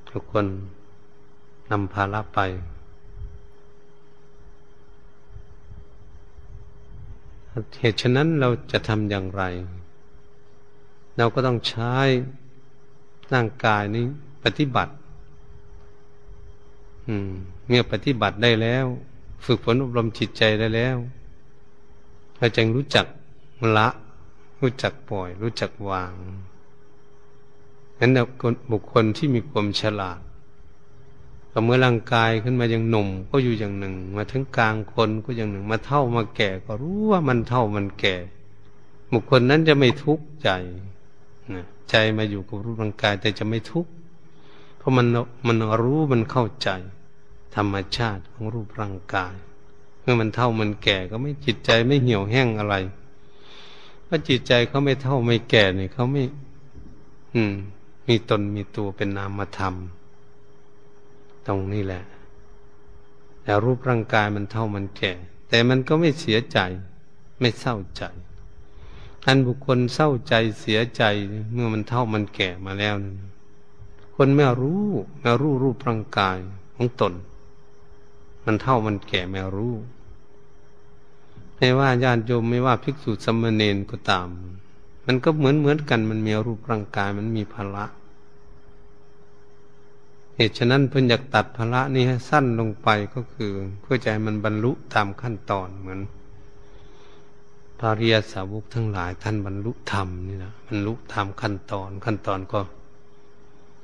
[0.09, 0.45] ทุกคน
[1.71, 2.39] นำภาระไป
[7.79, 9.43] เหตุฉะนั้นเราจะทำอย่างไร
[11.17, 11.93] เราก็ต้องใช้
[13.33, 14.05] ร่างกายนี้
[14.43, 14.93] ปฏิบัติ
[17.07, 17.31] อืม
[17.67, 18.85] เมื่อปฏิบัติได้แล้ว
[19.45, 20.97] ฝึกฝนอบรมจิตใจได้แล้ว
[22.37, 23.05] เราจึงรู้จัก
[23.77, 23.87] ละ
[24.61, 26.13] รู้จักปล่อย รู้จักวาง
[27.99, 28.11] นั้น
[28.71, 30.19] บุคคลที่มีความฉลาด
[31.51, 38.15] ก็เมื่อร่างกายขึ้นมาอย่างหนุ่มก็อยู่อย่างหนึ่ง มาถึงกลางคนก็อย่างหนึ่ง มาเท่ามาแก่ ก็รู้ว่ามันเท่ามันแก่
[39.11, 40.49] บุคคลนั้นจะไม่ทุกข์ใจ
[41.89, 43.91] ใจมาอยู่กับรูปร่างกาย แต่จะไม่ทุกข์
[44.77, 45.05] เพราะมัน
[45.47, 46.69] มันรู้มันเข้าใจ
[47.55, 49.33] ธรรมชาติของรูปร่างกาย
[50.01, 52.75] เมื่อมันเท่ามันแก่ก็ไม่จิตใจไม่เหี่ยวแห้งอะไร
[54.03, 56.23] เพราะจิตใจเขาไม่เท่าไม่แก่เนี่ยเขาไม่
[57.33, 57.53] อืม
[58.07, 59.75] มีตนมีตัวเป็นนามธรรม
[61.47, 62.03] ตรงนี้แหละ
[63.43, 65.13] แต่รูปร่างกายมันเท่ามันแก่
[65.49, 66.59] แต่มันก็ไม่เสียใจ
[67.39, 68.03] ไม่เศร้าใจ
[69.27, 71.03] อันบุคคลเศร้าใจเสียใจ
[71.53, 73.05] เมื่อมันเท่ามันแก่มาแล้วน
[74.15, 74.83] คนไม่รู้
[75.19, 76.37] ไม่รู้รูปร่างกาย
[76.75, 77.13] ของตน
[78.45, 79.75] มันเท่ามันแก่ไม่รู้
[81.55, 84.27] ไม่ว่าญาติโยมไม่ว่าภิกษุสมณเณรก็ตาม
[85.05, 87.85] มันก็เหมือนเหมือนกันมันมีรูปร่างกายมันมีภาระ
[90.35, 93.51] เหตุฉะนั้นเพื่อนอยากตัดภาระนี้ให้สั้นลงไปก็คือ
[93.81, 95.99] เพื่อใจมันบรรลุตามขั้นตอนเหมือน
[97.79, 102.59] พระริยสาวกทั้งหลายท่านบรรลุธรรมนี่นะบรรลุตามขั้นตอนขั้นตอนก็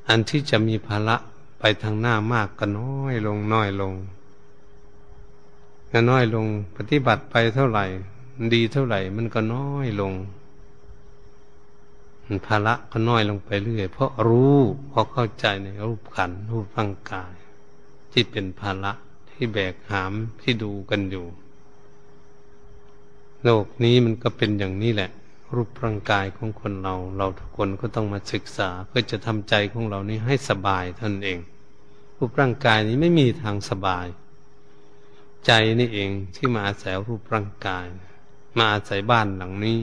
[0.10, 1.16] อันที่จะมีภาระ
[1.60, 3.94] ไปทางหน้ามากก็น้อยลงน้อยลง
[6.10, 6.46] น้อยลง
[6.78, 7.86] ปฏิบัติไปเท่าไหร่
[8.54, 10.14] ดีเท่าไหร่ มันก็น้อยลง
[12.48, 14.58] ภาระก็น้อยลงไปเรื่อย เพราะรู้
[14.90, 17.34] เพราะเข้าใจในรูปขันรูปร่างกาย
[18.12, 18.92] ที่เป็นภาระ
[19.30, 21.26] ที่แบกหามที่ดูกันอยู่
[23.44, 25.12] โลกนี้มันก็เป็นอย่างนี้แหละ
[25.56, 31.40] รูปร่างกายของคนเรา เราทุกคนก็ต้องมาศึกษา เพื่อจะทำใจของเรานี้ให้สบายท่านเอง
[32.18, 34.08] รูปร่างกายนี้ไม่มีทางสบาย
[35.46, 37.86] ใจนี่เองที่มาอาศัยรูปร่างกาย
[38.58, 39.80] มาอาศัยบ้านหลังนี้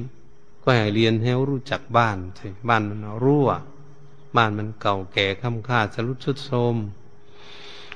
[0.62, 3.48] ก็ให้เรียนให้รู้จักบ้านใช่บ้านมันรั่ว
[4.36, 6.76] บ้านมันเก่าแก่ค่ำค่าสรุดชุดโทม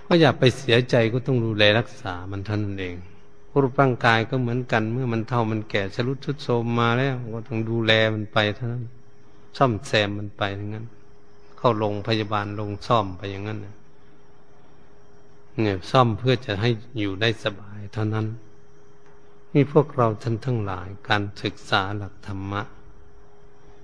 [0.06, 2.96] ก็อย่าไปเสียใจก็ต้องดูแลรักษามันท่านเอง
[3.62, 8.84] รูปร่างกายก็เหมือนกัน เมื่อมันเท่ามันแก่ชรุดชุดโทมมาแล้วก็ต้องดูแลมันไปเท่านั้น
[9.56, 10.86] ซ่อมแซมมันไปทั้งนั้น
[11.56, 18.26] เข้าโรงพยาบาลลงซ่อมไปอย่างนั้นเนี่ยซ่อมเพื่อจะให้อยู่ได้สบายเท่านั้น
[19.54, 22.62] นี่พวกเราท่านทั้งหลายการศึกษาหลักธรรมะ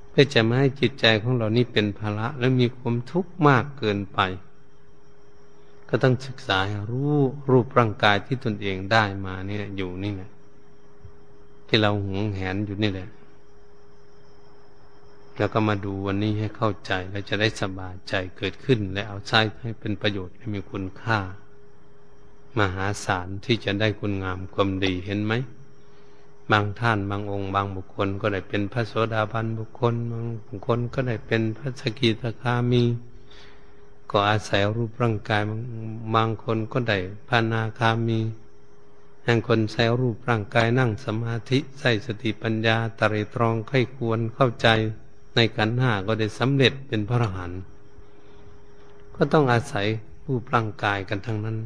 [0.09, 4.21] เพื่อจะไม่ให้จิตใจของเรานี่เป็นภาระและมีความทุกข์มากเกินไป
[5.91, 6.59] ก็ต้องศึกษา
[6.91, 7.15] รู้
[7.51, 10.31] รูปร่างกายที่ตนเองได้มาเนี่แหละอยู่นี่แหละ
[11.69, 13.09] ที่เราหวงแหนอยู่นี่แหละ
[15.37, 21.19] แล้วก็มาดูวันนี้ให้เข้าใจแล้วจะได้สบายใจเกิดขึ้น และเอาใช้ให้เป็นประโยชน์ให้มีคุณค่า
[22.59, 25.33] มหาศาลที่จะได้คุณงามความดีเห็นไหม
[26.53, 32.83] บางท่านบางองค์ บางบุคคลก็ได้เป็นพระโสดาบันบุคคลบางบุคคลก็ได้เป็นพระสกิทาคามี
[34.11, 35.43] ก็อาศัยรูปร่างกาย
[36.15, 36.99] บางคนก็ได้
[37.29, 38.21] พานาคามี
[39.25, 44.69] บางคนใช้รูปร่างกายนั่งสมาธิใส่สติปัญญาตริตรองไข้ควรเข้าใจ
[45.35, 47.61] ในกันห้าก็ได้สำเร็จเป็นพระอรหันต์
[49.15, 49.87] ก็ต้องอาศัย
[50.27, 51.59] รูปร่างกายกันทั้งนั้น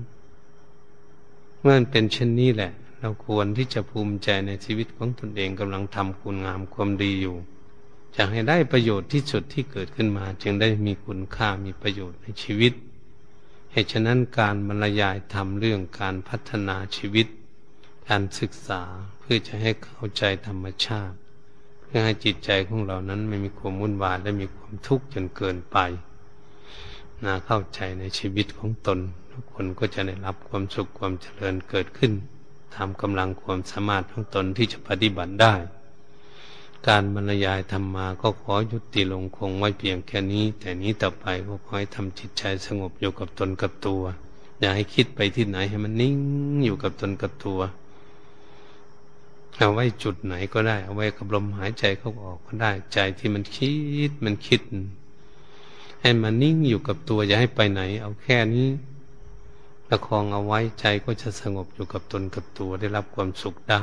[1.61, 7.36] เมื่อเป็นเช่นนี้แหละ เราควรที่จะภูมิใจในชีวิตของตนเองกำลังทำคุณงามความดีอยู่
[8.16, 12.72] จะให้ได้ประโยชน์ที่สุดที่เกิดขึ้นมา จึงได้มีคุณค่ามีประโยชน์ในชีวิต
[13.72, 17.26] เหตุฉะนั้นการบรรยายทำเรื่องการพัฒนาชีวิต
[18.08, 18.82] การศึกษา
[19.18, 21.16] เพื่อจะให้เข้าใจธรรมชาติ
[21.80, 25.78] เพื่อให้จิตใจของเรานั้นไม่มีความวุ่นวายและมีความทุกข์จนเกินไป
[27.24, 28.98] นาเข้าใจในชีวิตของตน
[29.32, 32.12] ทุกคนก็จะได้รับความสุขความเจริญเกิดขึ้น
[32.74, 35.54] ตามกำลังความสามารถของตนที่จะปฏิบัติได้
[36.89, 44.03] การบรรยายธรรมาก็ขอยุติลงคงไว้เพียงแค่นี้ แต่นี้ต่อไปก็ขอให้ทำจิตใจสงบอยู่กับตนกับตัว
[44.61, 46.16] อย่าให้คิดไปที่ไหนให้มันนิ่ง
[46.64, 47.61] อยู่กับตนกับตัว
[49.57, 53.72] เอาไว้จุดไหนก็ได้ เอาไว้กับลมหายใจเข้าออกก็ได้ ใจที่มันคิ
[54.09, 54.61] ดมันคิด
[56.01, 58.68] ให้มันนิ่งอยู่กับตัว อย่าให้ไปไหน เอาแค่นี้
[59.89, 63.82] ประคองเอาไว้ใจก็จะสงบอยู่กับตนกับตัวได้รับความสุขได้